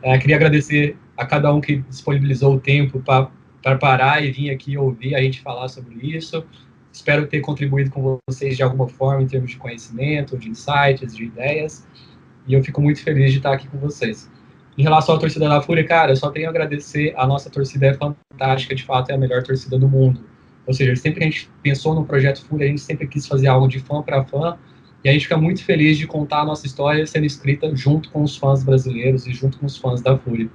É, 0.01 0.17
queria 0.17 0.37
agradecer 0.37 0.97
a 1.17 1.25
cada 1.25 1.53
um 1.53 1.59
que 1.59 1.77
disponibilizou 1.89 2.55
o 2.55 2.59
tempo 2.59 3.01
para 3.01 3.29
para 3.61 3.77
parar 3.77 4.25
e 4.25 4.31
vir 4.31 4.49
aqui 4.49 4.75
ouvir 4.77 5.13
a 5.13 5.21
gente 5.21 5.41
falar 5.41 5.67
sobre 5.67 5.95
isso. 6.15 6.43
Espero 6.91 7.27
ter 7.27 7.41
contribuído 7.41 7.91
com 7.91 8.19
vocês 8.27 8.57
de 8.57 8.63
alguma 8.63 8.87
forma 8.87 9.21
em 9.21 9.27
termos 9.27 9.51
de 9.51 9.57
conhecimento, 9.57 10.37
de 10.37 10.49
insights, 10.49 11.15
de 11.15 11.25
ideias. 11.25 11.85
E 12.47 12.53
eu 12.53 12.63
fico 12.63 12.81
muito 12.81 13.03
feliz 13.03 13.31
de 13.31 13.37
estar 13.37 13.53
aqui 13.53 13.67
com 13.67 13.77
vocês. 13.77 14.29
Em 14.77 14.83
relação 14.83 15.15
à 15.15 15.19
torcida 15.19 15.49
da 15.49 15.61
Fúria, 15.61 15.85
cara, 15.85 16.11
eu 16.11 16.15
só 16.15 16.29
tenho 16.29 16.47
a 16.47 16.49
agradecer. 16.49 17.13
A 17.17 17.27
nossa 17.27 17.49
torcida 17.49 17.87
é 17.87 17.93
fantástica, 17.93 18.73
de 18.73 18.83
fato, 18.83 19.09
é 19.09 19.15
a 19.15 19.17
melhor 19.17 19.43
torcida 19.43 19.77
do 19.77 19.87
mundo. 19.87 20.21
Ou 20.65 20.73
seja, 20.73 20.95
sempre 20.95 21.19
que 21.19 21.25
a 21.25 21.29
gente 21.29 21.49
pensou 21.61 21.93
no 21.93 22.05
projeto 22.05 22.45
Fúria, 22.45 22.65
a 22.65 22.69
gente 22.69 22.81
sempre 22.81 23.07
quis 23.07 23.27
fazer 23.27 23.47
algo 23.47 23.67
de 23.67 23.79
fã 23.79 24.01
para 24.01 24.23
fã, 24.23 24.57
e 25.03 25.09
a 25.09 25.11
gente 25.11 25.23
fica 25.23 25.37
muito 25.37 25.63
feliz 25.63 25.97
de 25.97 26.05
contar 26.05 26.41
a 26.41 26.45
nossa 26.45 26.65
história 26.65 27.05
sendo 27.07 27.25
escrita 27.25 27.75
junto 27.75 28.09
com 28.11 28.21
os 28.21 28.37
fãs 28.37 28.63
brasileiros 28.63 29.25
e 29.25 29.33
junto 29.33 29.57
com 29.57 29.65
os 29.65 29.75
fãs 29.75 30.01
da 30.01 30.17
Fúria. 30.17 30.47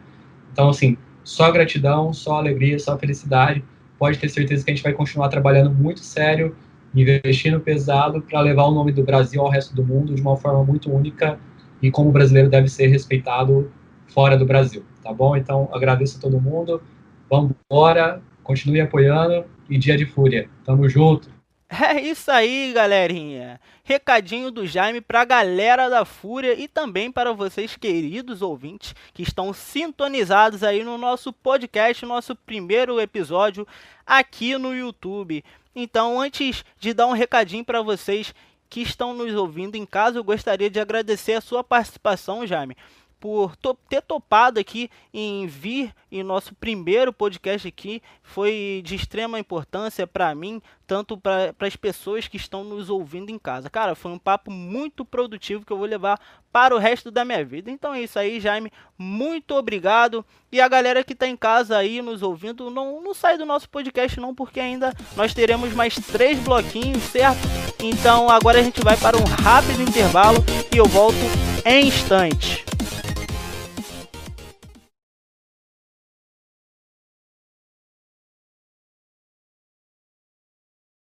Então, 0.52 0.68
assim, 0.68 0.96
só 1.24 1.50
gratidão, 1.50 2.12
só 2.12 2.37
alegria, 2.37 2.79
só 2.79 2.96
felicidade. 2.96 3.64
Pode 3.98 4.18
ter 4.18 4.29
certeza 4.29 4.64
que 4.64 4.70
a 4.70 4.74
gente 4.74 4.85
vai 4.85 4.92
continuar 4.92 5.29
trabalhando 5.29 5.70
muito 5.70 6.00
sério, 6.00 6.55
investindo 6.94 7.59
pesado 7.61 8.22
para 8.22 8.40
levar 8.40 8.64
o 8.64 8.70
nome 8.70 8.92
do 8.92 9.02
Brasil 9.02 9.42
ao 9.42 9.50
resto 9.50 9.74
do 9.74 9.85
mundo 9.85 10.14
de 10.14 10.22
uma 10.22 10.37
forma 10.37 10.64
muito 10.64 10.90
única 10.90 11.38
e 11.83 11.90
como 11.90 12.09
o 12.09 12.12
brasileiro 12.12 12.48
deve 12.48 12.68
ser 12.68 12.87
respeitado 12.87 13.70
fora 14.09 14.37
do 14.37 14.47
Brasil, 14.47 14.85
tá 15.03 15.12
bom? 15.12 15.37
Então, 15.37 15.69
agradeço 15.73 16.19
a 16.19 16.21
todo 16.21 16.40
mundo. 16.40 16.83
Vamos 17.29 17.53
embora, 17.71 18.23
continue 18.42 18.81
apoiando 18.81 19.45
e 19.69 19.79
dia 19.79 19.97
de 19.97 20.07
fúria. 20.07 20.49
Tamo 20.64 20.88
junto. 20.88 21.35
É 21.69 22.01
isso 22.01 22.31
aí, 22.31 22.73
galerinha. 22.73 23.61
Recadinho 23.83 24.51
do 24.51 24.66
Jaime 24.66 25.01
para 25.01 25.23
a 25.23 25.25
galera 25.25 25.88
da 25.88 26.05
Fúria 26.05 26.55
e 26.55 26.69
também 26.69 27.11
para 27.11 27.33
vocês, 27.33 27.77
queridos 27.77 28.40
ouvintes, 28.40 28.95
que 29.12 29.23
estão 29.23 29.53
sintonizados 29.53 30.62
aí 30.62 30.85
no 30.85 30.97
nosso 30.97 31.33
podcast, 31.33 32.07
nosso 32.07 32.37
primeiro 32.37 33.01
episódio 33.01 33.66
aqui 34.07 34.57
no 34.57 34.75
YouTube. 34.75 35.45
Então, 35.75 36.21
antes 36.21 36.64
de 36.79 36.95
dar 36.95 37.07
um 37.07 37.12
recadinho 37.12 37.64
para 37.64 37.83
vocês 37.83 38.33
que 38.69 38.81
estão 38.81 39.12
nos 39.12 39.35
ouvindo 39.35 39.77
em 39.77 39.85
casa, 39.85 40.19
eu 40.19 40.25
gostaria 40.25 40.71
de 40.71 40.81
agradecer 40.81 41.33
a 41.33 41.40
sua 41.40 41.62
participação, 41.62 42.47
Jaime 42.47 42.77
por 43.20 43.57
to 43.57 43.74
ter 43.88 44.02
topado 44.02 44.61
aqui 44.61 44.90
em 45.12 45.46
vir 45.46 45.94
em 46.11 46.22
nosso 46.22 46.55
primeiro 46.55 47.12
podcast 47.12 47.66
aqui. 47.66 48.02
Foi 48.22 48.83
de 48.85 48.94
extrema 48.94 49.38
importância 49.38 50.07
para 50.07 50.35
mim, 50.35 50.61
tanto 50.87 51.16
para 51.16 51.55
as 51.61 51.76
pessoas 51.76 52.29
que 52.29 52.37
estão 52.37 52.62
nos 52.62 52.90
ouvindo 52.90 53.31
em 53.31 53.38
casa. 53.38 53.70
Cara, 53.70 53.94
foi 53.94 54.12
um 54.12 54.18
papo 54.18 54.50
muito 54.50 55.05
produtivo 55.05 55.64
que 55.64 55.72
eu 55.72 55.79
vou 55.79 55.87
levar 55.87 56.20
para 56.52 56.74
o 56.74 56.79
resto 56.79 57.11
da 57.11 57.24
minha 57.24 57.44
vida. 57.44 57.70
Então 57.70 57.92
é 57.92 58.02
isso 58.02 58.18
aí, 58.18 58.40
Jaime. 58.40 58.72
Muito 58.96 59.55
obrigado. 59.55 60.24
E 60.50 60.61
a 60.61 60.68
galera 60.68 61.05
que 61.05 61.12
está 61.12 61.26
em 61.26 61.37
casa 61.37 61.76
aí 61.76 62.00
nos 62.00 62.22
ouvindo, 62.22 62.70
não, 62.70 63.02
não 63.02 63.12
sai 63.12 63.37
do 63.37 63.44
nosso 63.44 63.68
podcast 63.68 64.18
não, 64.20 64.35
porque 64.35 64.61
ainda 64.61 64.94
nós 65.16 65.35
teremos 65.35 65.72
mais 65.74 65.94
três 65.96 66.38
bloquinhos, 66.38 67.02
certo? 67.02 67.40
Então 67.83 68.31
agora 68.31 68.59
a 68.59 68.62
gente 68.62 68.83
vai 68.83 68.96
para 68.96 69.16
um 69.16 69.24
rápido 69.24 69.83
intervalo 69.83 70.38
e 70.72 70.76
eu 70.76 70.87
volto 70.87 71.16
em 71.64 71.88
instantes. 71.88 72.76